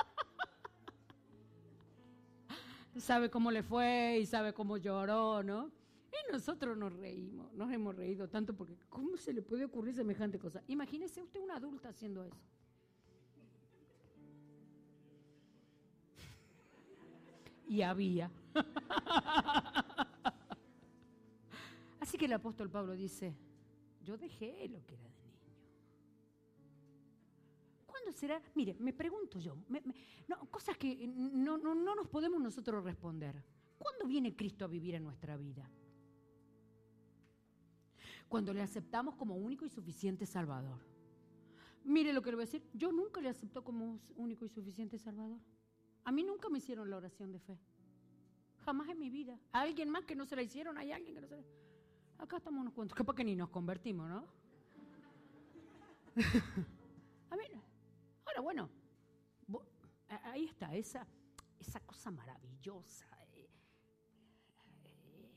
sabe 2.99 3.29
cómo 3.29 3.51
le 3.51 3.63
fue 3.63 4.19
y 4.21 4.25
sabe 4.25 4.53
cómo 4.53 4.77
lloró, 4.77 5.41
¿no? 5.41 5.71
Nosotros 6.32 6.78
nos 6.78 6.93
reímos, 6.93 7.53
nos 7.53 7.72
hemos 7.72 7.95
reído 7.95 8.28
tanto 8.30 8.53
porque 8.55 8.78
¿cómo 8.89 9.17
se 9.17 9.34
le 9.34 9.41
puede 9.41 9.65
ocurrir 9.65 9.95
semejante 9.95 10.39
cosa? 10.39 10.61
Imagínese 10.67 11.22
usted 11.22 11.39
una 11.41 11.55
adulta 11.55 11.89
haciendo 11.89 12.24
eso. 12.24 12.41
Y 17.67 17.82
había. 17.82 18.30
Así 21.99 22.17
que 22.17 22.26
el 22.26 22.34
apóstol 22.34 22.69
Pablo 22.69 22.93
dice, 22.93 23.34
yo 24.03 24.17
dejé 24.17 24.67
lo 24.67 24.86
que 24.86 24.95
era 24.95 25.03
de 25.03 25.09
niño. 25.09 25.39
¿Cuándo 27.86 28.11
¿cuándo 28.11 28.11
será? 28.11 28.41
Mire, 28.55 28.76
me 28.80 28.91
pregunto 28.91 29.39
yo, 29.39 29.55
no, 30.28 30.49
cosas 30.49 30.78
que 30.78 31.07
no, 31.07 31.57
no, 31.57 31.74
no 31.74 31.95
nos 31.95 32.07
podemos 32.07 32.41
nosotros 32.41 32.84
responder. 32.84 33.41
¿Cuándo 33.78 34.05
viene 34.05 34.36
Cristo 34.36 34.65
a 34.65 34.67
vivir 34.67 34.95
en 34.95 35.03
nuestra 35.03 35.38
vida? 35.38 35.69
Cuando 38.32 38.53
le 38.53 38.61
aceptamos 38.61 39.15
como 39.15 39.36
único 39.36 39.65
y 39.65 39.69
suficiente 39.69 40.25
Salvador. 40.25 40.79
Mire 41.84 42.13
lo 42.13 42.21
que 42.21 42.29
le 42.29 42.38
voy 42.38 42.43
a 42.43 42.45
decir, 42.45 42.63
yo 42.73 42.89
nunca 42.93 43.19
le 43.19 43.27
acepto 43.27 43.61
como 43.61 43.99
único 44.15 44.45
y 44.45 44.47
suficiente 44.47 44.97
Salvador. 44.97 45.41
A 46.05 46.13
mí 46.13 46.23
nunca 46.23 46.47
me 46.47 46.59
hicieron 46.59 46.89
la 46.89 46.95
oración 46.95 47.34
de 47.34 47.39
fe. 47.39 47.59
Jamás 48.63 48.88
en 48.88 48.99
mi 48.99 49.09
vida. 49.09 49.38
¿A 49.51 49.59
alguien 49.59 49.89
más 49.89 50.05
que 50.05 50.15
no 50.15 50.25
se 50.25 50.38
la 50.38 50.43
hicieron? 50.43 50.77
¿Hay 50.77 50.93
alguien 50.93 51.13
que 51.13 51.19
no 51.19 51.27
se 51.27 51.36
la 51.36 51.43
Acá 52.19 52.38
estamos 52.38 52.61
unos 52.61 52.73
cuantos. 52.73 52.95
Capaz 52.95 53.15
que 53.15 53.25
ni 53.25 53.36
nos 53.36 53.49
convertimos, 53.49 54.07
¿no? 54.07 54.25
a 57.32 57.36
ver, 57.36 57.51
ahora 58.25 58.41
bueno, 58.41 58.69
ahí 60.23 60.45
está, 60.45 60.73
esa, 60.73 61.05
esa 61.59 61.82
cosa 61.82 62.11
maravillosa. 62.11 63.07
Eh, 63.34 63.49
eh, 64.86 65.32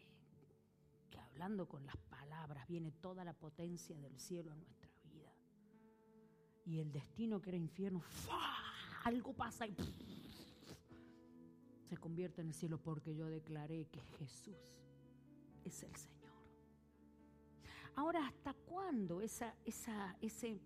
que 1.11 1.19
hablando 1.19 1.67
con 1.67 1.85
las 1.85 1.97
palabras 2.25 2.67
viene 2.67 2.91
toda 2.91 3.23
la 3.23 3.35
potencia 3.35 3.99
del 4.01 4.19
cielo 4.19 4.51
a 4.51 4.57
nuestra 4.57 4.91
vida. 5.03 5.31
Y 6.65 6.79
el 6.79 6.91
destino 6.91 7.41
que 7.43 7.51
era 7.51 7.59
infierno, 7.59 8.03
algo 9.05 9.35
pasa 9.35 9.67
y 9.67 9.75
se 11.87 11.97
convierte 11.99 12.41
en 12.41 12.49
el 12.49 12.55
cielo 12.55 12.79
porque 12.79 13.15
yo 13.15 13.27
declaré 13.29 13.87
que 13.89 14.01
Jesús 14.19 14.57
es 15.65 15.83
el 15.83 15.95
Señor. 15.95 16.33
Ahora, 17.95 18.27
¿hasta 18.27 18.55
cuándo 18.55 19.21
esa, 19.21 19.55
esa, 19.67 20.17
ese, 20.23 20.59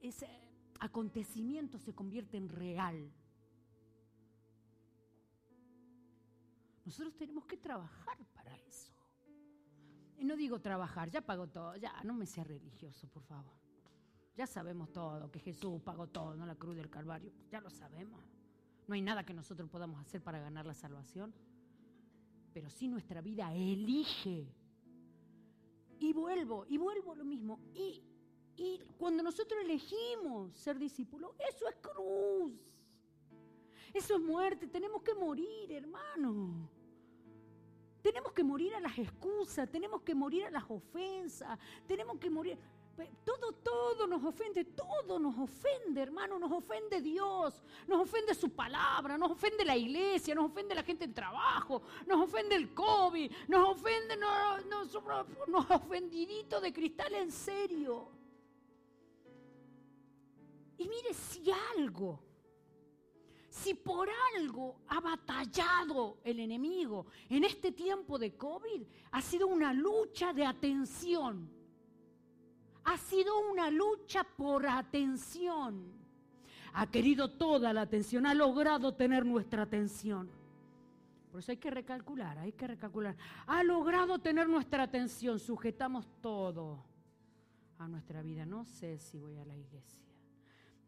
ese 0.00 0.26
acontecimiento 0.80 1.78
se 1.78 1.94
convierte 1.94 2.38
en 2.38 2.48
real? 2.48 3.12
Nosotros 6.86 7.14
tenemos 7.14 7.44
que 7.44 7.58
trabajar. 7.58 8.16
No 10.20 10.36
digo 10.36 10.60
trabajar, 10.60 11.10
ya 11.10 11.20
pagó 11.20 11.48
todo, 11.48 11.76
ya 11.76 11.92
no 12.04 12.14
me 12.14 12.26
sea 12.26 12.44
religioso, 12.44 13.08
por 13.08 13.22
favor. 13.24 13.52
Ya 14.36 14.46
sabemos 14.46 14.92
todo, 14.92 15.30
que 15.30 15.38
Jesús 15.38 15.80
pagó 15.82 16.08
todo, 16.08 16.34
no 16.34 16.46
la 16.46 16.56
cruz 16.56 16.76
del 16.76 16.90
Calvario, 16.90 17.32
ya 17.50 17.60
lo 17.60 17.70
sabemos. 17.70 18.20
No 18.86 18.94
hay 18.94 19.00
nada 19.00 19.24
que 19.24 19.32
nosotros 19.32 19.68
podamos 19.70 20.00
hacer 20.00 20.22
para 20.22 20.38
ganar 20.38 20.66
la 20.66 20.74
salvación. 20.74 21.32
Pero 22.52 22.70
si 22.70 22.88
nuestra 22.88 23.20
vida 23.20 23.52
elige. 23.54 24.46
Y 25.98 26.12
vuelvo, 26.12 26.66
y 26.68 26.78
vuelvo 26.78 27.14
lo 27.14 27.24
mismo. 27.24 27.60
Y, 27.74 28.02
y 28.56 28.80
cuando 28.98 29.22
nosotros 29.22 29.60
elegimos 29.62 30.54
ser 30.56 30.78
discípulos, 30.78 31.32
eso 31.38 31.68
es 31.68 31.76
cruz. 31.76 32.52
Eso 33.92 34.16
es 34.16 34.20
muerte. 34.20 34.66
Tenemos 34.66 35.02
que 35.02 35.14
morir, 35.14 35.72
hermano. 35.72 36.68
Tenemos 38.04 38.34
que 38.34 38.44
morir 38.44 38.74
a 38.74 38.80
las 38.80 38.98
excusas, 38.98 39.66
tenemos 39.70 40.02
que 40.02 40.14
morir 40.14 40.44
a 40.44 40.50
las 40.50 40.64
ofensas, 40.68 41.58
tenemos 41.86 42.18
que 42.18 42.28
morir. 42.28 42.58
Todo, 43.24 43.50
todo 43.52 44.06
nos 44.06 44.22
ofende, 44.22 44.62
todo 44.62 45.18
nos 45.18 45.38
ofende, 45.38 46.02
hermano, 46.02 46.38
nos 46.38 46.52
ofende 46.52 47.00
Dios, 47.00 47.64
nos 47.88 48.02
ofende 48.02 48.34
su 48.34 48.50
palabra, 48.50 49.16
nos 49.16 49.30
ofende 49.30 49.64
la 49.64 49.74
iglesia, 49.74 50.34
nos 50.34 50.50
ofende 50.50 50.74
la 50.74 50.82
gente 50.82 51.06
en 51.06 51.14
trabajo, 51.14 51.80
nos 52.06 52.20
ofende 52.20 52.56
el 52.56 52.74
COVID, 52.74 53.32
nos 53.48 53.70
ofende, 53.70 54.18
nos, 54.18 54.66
nos, 54.66 54.92
nos 55.48 55.70
ofendidito 55.70 56.60
de 56.60 56.74
cristal 56.74 57.14
en 57.14 57.32
serio. 57.32 58.10
Y 60.76 60.86
mire, 60.86 61.14
si 61.14 61.50
algo, 61.74 62.20
si 63.54 63.74
por 63.74 64.08
algo 64.36 64.76
ha 64.88 65.00
batallado 65.00 66.18
el 66.24 66.40
enemigo 66.40 67.06
en 67.28 67.44
este 67.44 67.72
tiempo 67.72 68.18
de 68.18 68.36
COVID, 68.36 68.82
ha 69.12 69.20
sido 69.20 69.46
una 69.46 69.72
lucha 69.72 70.32
de 70.32 70.44
atención 70.44 71.48
ha 72.84 72.98
sido 72.98 73.50
una 73.50 73.70
lucha 73.70 74.24
por 74.24 74.66
atención. 74.66 75.92
Ha 76.74 76.86
querido 76.90 77.30
toda 77.30 77.72
la 77.72 77.82
atención, 77.82 78.26
ha 78.26 78.34
logrado 78.34 78.94
tener 78.94 79.24
nuestra 79.24 79.62
atención. 79.62 80.28
Por 81.30 81.40
eso 81.40 81.52
hay 81.52 81.56
que 81.56 81.70
recalcular, 81.70 82.38
hay 82.38 82.52
que 82.52 82.66
recalcular. 82.66 83.16
Ha 83.46 83.62
logrado 83.64 84.18
tener 84.18 84.48
nuestra 84.48 84.84
atención, 84.84 85.38
sujetamos 85.38 86.06
todo 86.20 86.84
a 87.78 87.88
nuestra 87.88 88.22
vida. 88.22 88.44
No 88.44 88.64
sé 88.64 88.98
si 88.98 89.18
voy 89.18 89.36
a 89.36 89.44
la 89.44 89.56
iglesia, 89.56 90.03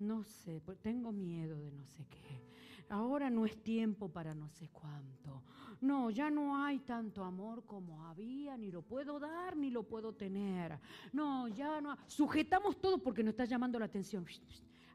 no 0.01 0.25
sé, 0.25 0.61
tengo 0.83 1.13
miedo 1.13 1.59
de 1.61 1.71
no 1.73 1.87
sé 1.87 2.07
qué. 2.07 2.47
Ahora 2.89 3.31
no 3.31 3.45
es 3.45 3.63
tiempo 3.63 4.09
para 4.09 4.35
no 4.35 4.49
sé 4.49 4.69
cuánto. 4.69 5.43
No, 5.81 6.11
ya 6.11 6.31
no 6.31 6.57
hay 6.57 6.79
tanto 6.81 7.25
amor 7.25 7.65
como 7.65 8.05
había, 8.07 8.57
ni 8.57 8.71
lo 8.71 8.83
puedo 8.83 9.19
dar, 9.19 9.57
ni 9.57 9.71
lo 9.71 9.83
puedo 9.83 10.13
tener. 10.13 10.79
No, 11.13 11.49
ya 11.49 11.81
no. 11.81 11.97
Sujetamos 12.07 12.81
todo 12.81 12.99
porque 12.99 13.23
nos 13.23 13.33
está 13.33 13.45
llamando 13.45 13.79
la 13.79 13.87
atención. 13.87 14.25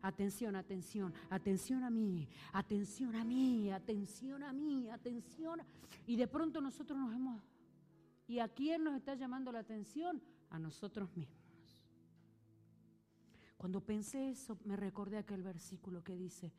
Atención, 0.04 0.56
atención, 0.56 1.14
atención 1.30 1.84
a 1.84 1.90
mí, 1.92 2.28
atención 2.54 3.16
a 3.16 3.24
mí, 3.24 3.72
atención 3.72 4.42
a 4.44 4.52
mí, 4.52 4.90
atención. 4.90 5.62
Y 6.08 6.16
de 6.16 6.28
pronto 6.28 6.62
nosotros 6.62 6.98
nos 6.98 7.14
hemos... 7.14 7.42
¿Y 8.28 8.40
a 8.40 8.48
quién 8.48 8.84
nos 8.84 8.96
está 8.96 9.14
llamando 9.14 9.52
la 9.52 9.60
atención? 9.60 10.22
A 10.50 10.58
nosotros 10.58 11.16
mismos. 11.16 11.41
Cuando 13.62 13.80
pensé 13.80 14.32
eso, 14.32 14.58
me 14.66 14.76
recordé 14.76 15.20
aquel 15.20 15.44
versículo 15.44 16.04
que 16.04 16.16
dice, 16.16 16.52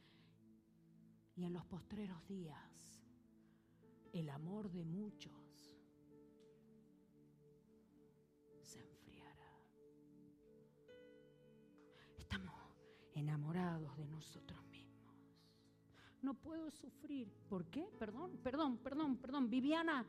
y 1.34 1.42
en 1.42 1.53
los 1.53 1.64
postreros 1.64 2.24
días 2.28 3.03
el 4.12 4.30
amor 4.30 4.70
de 4.70 4.84
muchos 4.84 5.32
se 8.61 8.78
enfriará. 8.78 9.53
Estamos 12.16 12.55
enamorados 13.14 13.96
de 13.96 14.07
nosotros 14.07 14.64
mismos. 14.66 15.16
No 16.22 16.34
puedo 16.34 16.70
sufrir. 16.70 17.32
¿Por 17.48 17.64
qué? 17.64 17.84
Perdón, 17.98 18.38
perdón, 18.44 18.78
perdón, 18.78 19.16
perdón. 19.16 19.50
Viviana. 19.50 20.07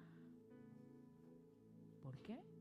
¿Por 2.03 2.19
qué? 2.19 2.52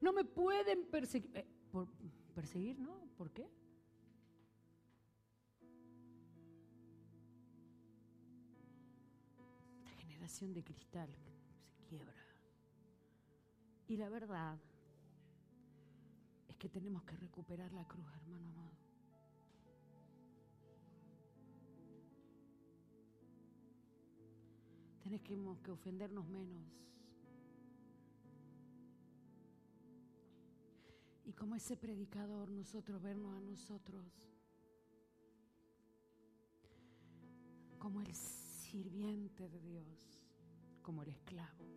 No 0.00 0.12
me 0.12 0.24
pueden 0.24 0.86
perseguir. 0.86 1.30
Eh, 1.36 1.46
por, 1.70 1.88
¿Perseguir, 2.34 2.78
no? 2.78 3.08
¿Por 3.16 3.30
qué? 3.30 3.50
de 10.40 10.64
cristal 10.64 11.10
se 11.76 11.84
quiebra. 11.84 12.14
Y 13.88 13.96
la 13.98 14.08
verdad 14.08 14.58
es 16.48 16.56
que 16.56 16.68
tenemos 16.70 17.02
que 17.02 17.14
recuperar 17.16 17.70
la 17.72 17.86
cruz, 17.86 18.06
hermano 18.16 18.48
amado. 18.48 18.70
Tenemos 25.02 25.58
que 25.60 25.70
ofendernos 25.72 26.26
menos. 26.26 26.62
Y 31.30 31.32
como 31.32 31.54
ese 31.54 31.76
predicador, 31.76 32.50
nosotros 32.50 33.00
vernos 33.00 33.36
a 33.36 33.40
nosotros 33.40 34.04
como 37.78 38.00
el 38.00 38.12
sirviente 38.12 39.48
de 39.48 39.60
Dios 39.60 40.20
como 40.82 41.04
el 41.04 41.10
esclavo. 41.10 41.68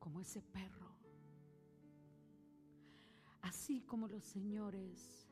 Como 0.00 0.20
ese 0.22 0.42
perro. 0.42 0.96
Así 3.42 3.82
como 3.82 4.08
los 4.08 4.24
señores 4.24 5.30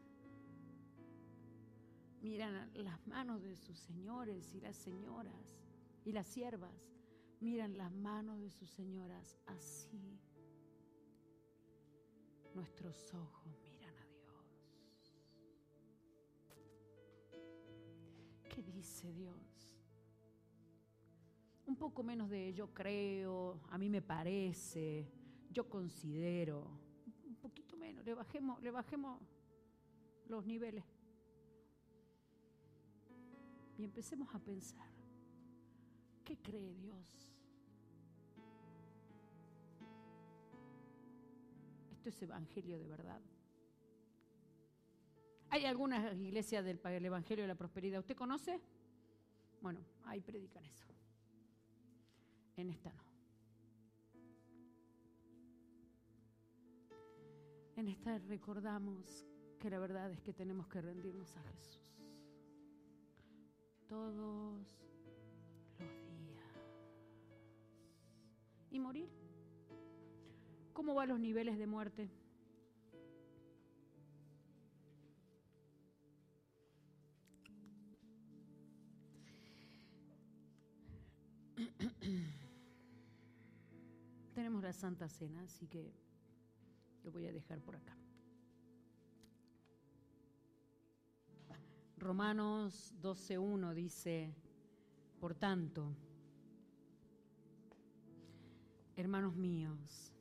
miran 2.22 2.70
las 2.74 3.04
manos 3.08 3.42
de 3.42 3.56
sus 3.56 3.76
señores 3.76 4.54
y 4.54 4.60
las 4.60 4.76
señoras 4.76 5.58
y 6.04 6.12
las 6.12 6.28
siervas 6.28 6.95
miran 7.40 7.76
las 7.76 7.92
manos 7.92 8.40
de 8.40 8.50
sus 8.50 8.70
señoras 8.70 9.38
así. 9.46 10.18
Nuestros 12.54 13.12
ojos 13.14 13.66
¿Qué 18.56 18.62
dice 18.62 19.12
Dios? 19.12 19.36
Un 21.66 21.76
poco 21.76 22.02
menos 22.02 22.30
de 22.30 22.54
yo 22.54 22.72
creo, 22.72 23.60
a 23.68 23.76
mí 23.76 23.90
me 23.90 24.00
parece, 24.00 25.12
yo 25.50 25.68
considero, 25.68 26.66
un 27.26 27.34
poquito 27.36 27.76
menos, 27.76 28.02
le 28.02 28.70
bajemos 28.70 29.20
los 30.26 30.46
niveles. 30.46 30.84
Y 33.76 33.84
empecemos 33.84 34.34
a 34.34 34.38
pensar, 34.38 34.88
¿Qué 36.26 36.36
cree 36.38 36.74
Dios? 36.74 37.32
¿Esto 41.92 42.08
es 42.08 42.20
evangelio 42.20 42.80
de 42.80 42.88
verdad? 42.88 43.20
Hay 45.50 45.64
algunas 45.66 46.16
iglesias 46.18 46.64
del 46.64 46.80
Evangelio 47.04 47.44
de 47.44 47.48
la 47.48 47.54
Prosperidad. 47.54 48.00
¿Usted 48.00 48.16
conoce? 48.16 48.60
Bueno, 49.62 49.78
ahí 50.04 50.20
predican 50.20 50.64
eso. 50.64 50.88
En 52.56 52.70
esta 52.70 52.92
no. 52.92 53.04
En 57.76 57.86
esta 57.86 58.18
recordamos 58.18 59.24
que 59.60 59.70
la 59.70 59.78
verdad 59.78 60.10
es 60.10 60.20
que 60.22 60.32
tenemos 60.32 60.66
que 60.66 60.80
rendirnos 60.80 61.36
a 61.36 61.42
Jesús. 61.42 61.80
Todos 63.86 64.85
¿Y 68.76 68.78
morir? 68.78 69.08
¿Cómo 70.74 70.92
van 70.92 71.08
los 71.08 71.18
niveles 71.18 71.56
de 71.56 71.66
muerte? 71.66 72.10
Tenemos 84.34 84.62
la 84.62 84.74
Santa 84.74 85.08
Cena, 85.08 85.40
así 85.44 85.66
que 85.68 85.94
lo 87.02 87.10
voy 87.12 87.26
a 87.28 87.32
dejar 87.32 87.62
por 87.62 87.76
acá. 87.76 87.96
Romanos 91.96 92.94
12.1 93.00 93.72
dice, 93.72 94.34
por 95.18 95.34
tanto, 95.34 95.96
hermanos 98.96 99.36
míos, 99.36 100.12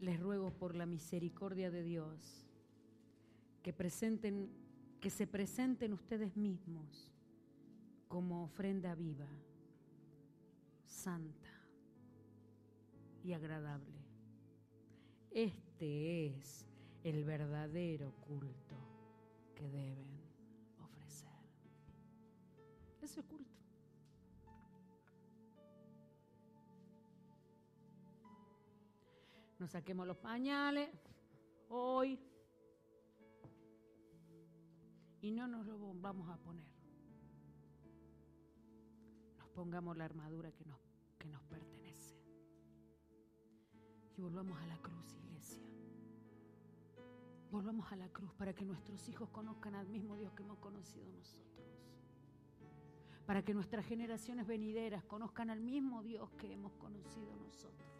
les 0.00 0.20
ruego 0.20 0.52
por 0.52 0.74
la 0.74 0.86
misericordia 0.86 1.70
de 1.70 1.82
Dios 1.82 2.46
que 3.62 3.72
presenten 3.72 4.48
que 5.00 5.10
se 5.10 5.26
presenten 5.26 5.92
ustedes 5.92 6.36
mismos 6.36 7.12
como 8.08 8.42
ofrenda 8.42 8.94
viva, 8.94 9.28
santa 10.86 11.50
y 13.22 13.32
agradable. 13.32 13.98
Este 15.30 16.26
es 16.26 16.66
el 17.04 17.24
verdadero 17.24 18.12
culto 18.26 18.76
que 19.54 19.68
deben 19.68 20.20
ofrecer. 20.80 21.28
Eso 23.02 23.20
es 23.20 23.26
culto. 23.26 23.47
Nos 29.58 29.70
saquemos 29.70 30.06
los 30.06 30.16
pañales 30.16 30.88
hoy 31.68 32.18
y 35.20 35.32
no 35.32 35.48
nos 35.48 35.66
lo 35.66 35.78
vamos 35.94 36.30
a 36.30 36.36
poner. 36.36 36.68
Nos 39.36 39.48
pongamos 39.48 39.96
la 39.96 40.04
armadura 40.04 40.52
que 40.52 40.64
nos, 40.64 40.78
que 41.18 41.28
nos 41.28 41.42
pertenece. 41.42 42.16
Y 44.16 44.20
volvamos 44.20 44.56
a 44.60 44.66
la 44.66 44.76
cruz, 44.78 45.16
iglesia. 45.16 45.62
Volvamos 47.50 47.90
a 47.90 47.96
la 47.96 48.08
cruz 48.10 48.32
para 48.34 48.54
que 48.54 48.64
nuestros 48.64 49.08
hijos 49.08 49.28
conozcan 49.30 49.74
al 49.74 49.88
mismo 49.88 50.16
Dios 50.16 50.32
que 50.34 50.44
hemos 50.44 50.58
conocido 50.58 51.08
nosotros. 51.08 51.58
Para 53.26 53.44
que 53.44 53.54
nuestras 53.54 53.84
generaciones 53.84 54.46
venideras 54.46 55.04
conozcan 55.04 55.50
al 55.50 55.60
mismo 55.60 56.02
Dios 56.02 56.30
que 56.38 56.52
hemos 56.52 56.72
conocido 56.74 57.34
nosotros. 57.36 57.97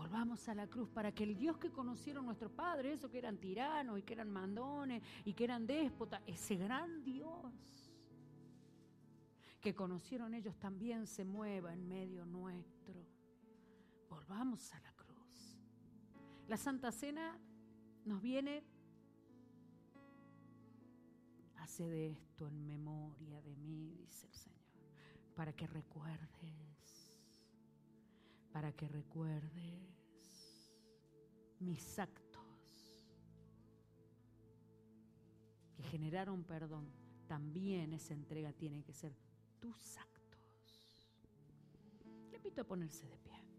Volvamos 0.00 0.48
a 0.48 0.54
la 0.54 0.66
cruz 0.66 0.88
para 0.88 1.12
que 1.12 1.24
el 1.24 1.36
Dios 1.36 1.58
que 1.58 1.70
conocieron 1.70 2.24
nuestros 2.24 2.50
padres, 2.50 2.94
esos 2.94 3.10
que 3.10 3.18
eran 3.18 3.36
tiranos 3.36 3.98
y 3.98 4.02
que 4.02 4.14
eran 4.14 4.30
mandones 4.30 5.02
y 5.26 5.34
que 5.34 5.44
eran 5.44 5.66
déspotas, 5.66 6.22
ese 6.26 6.56
gran 6.56 7.04
Dios 7.04 7.52
que 9.60 9.74
conocieron 9.74 10.32
ellos 10.32 10.56
también 10.56 11.06
se 11.06 11.22
mueva 11.22 11.74
en 11.74 11.86
medio 11.86 12.24
nuestro. 12.24 13.06
Volvamos 14.08 14.72
a 14.72 14.80
la 14.80 14.90
cruz. 14.94 15.58
La 16.48 16.56
Santa 16.56 16.92
Cena 16.92 17.38
nos 18.06 18.22
viene, 18.22 18.64
hace 21.58 21.86
de 21.86 22.12
esto 22.12 22.48
en 22.48 22.66
memoria 22.66 23.42
de 23.42 23.54
mí, 23.54 23.94
dice 23.98 24.28
el 24.28 24.32
Señor, 24.32 24.64
para 25.36 25.52
que 25.52 25.66
recuerdes, 25.66 26.69
para 28.52 28.72
que 28.72 28.88
recuerdes 28.88 29.90
mis 31.60 31.98
actos 31.98 32.40
que 35.76 35.82
generaron 35.84 36.44
perdón. 36.44 36.88
También 37.28 37.92
esa 37.92 38.12
entrega 38.14 38.52
tiene 38.52 38.82
que 38.82 38.92
ser 38.92 39.14
tus 39.60 39.98
actos. 39.98 40.40
Le 42.30 42.36
invito 42.36 42.62
a 42.62 42.64
ponerse 42.64 43.06
de 43.06 43.16
pie. 43.18 43.49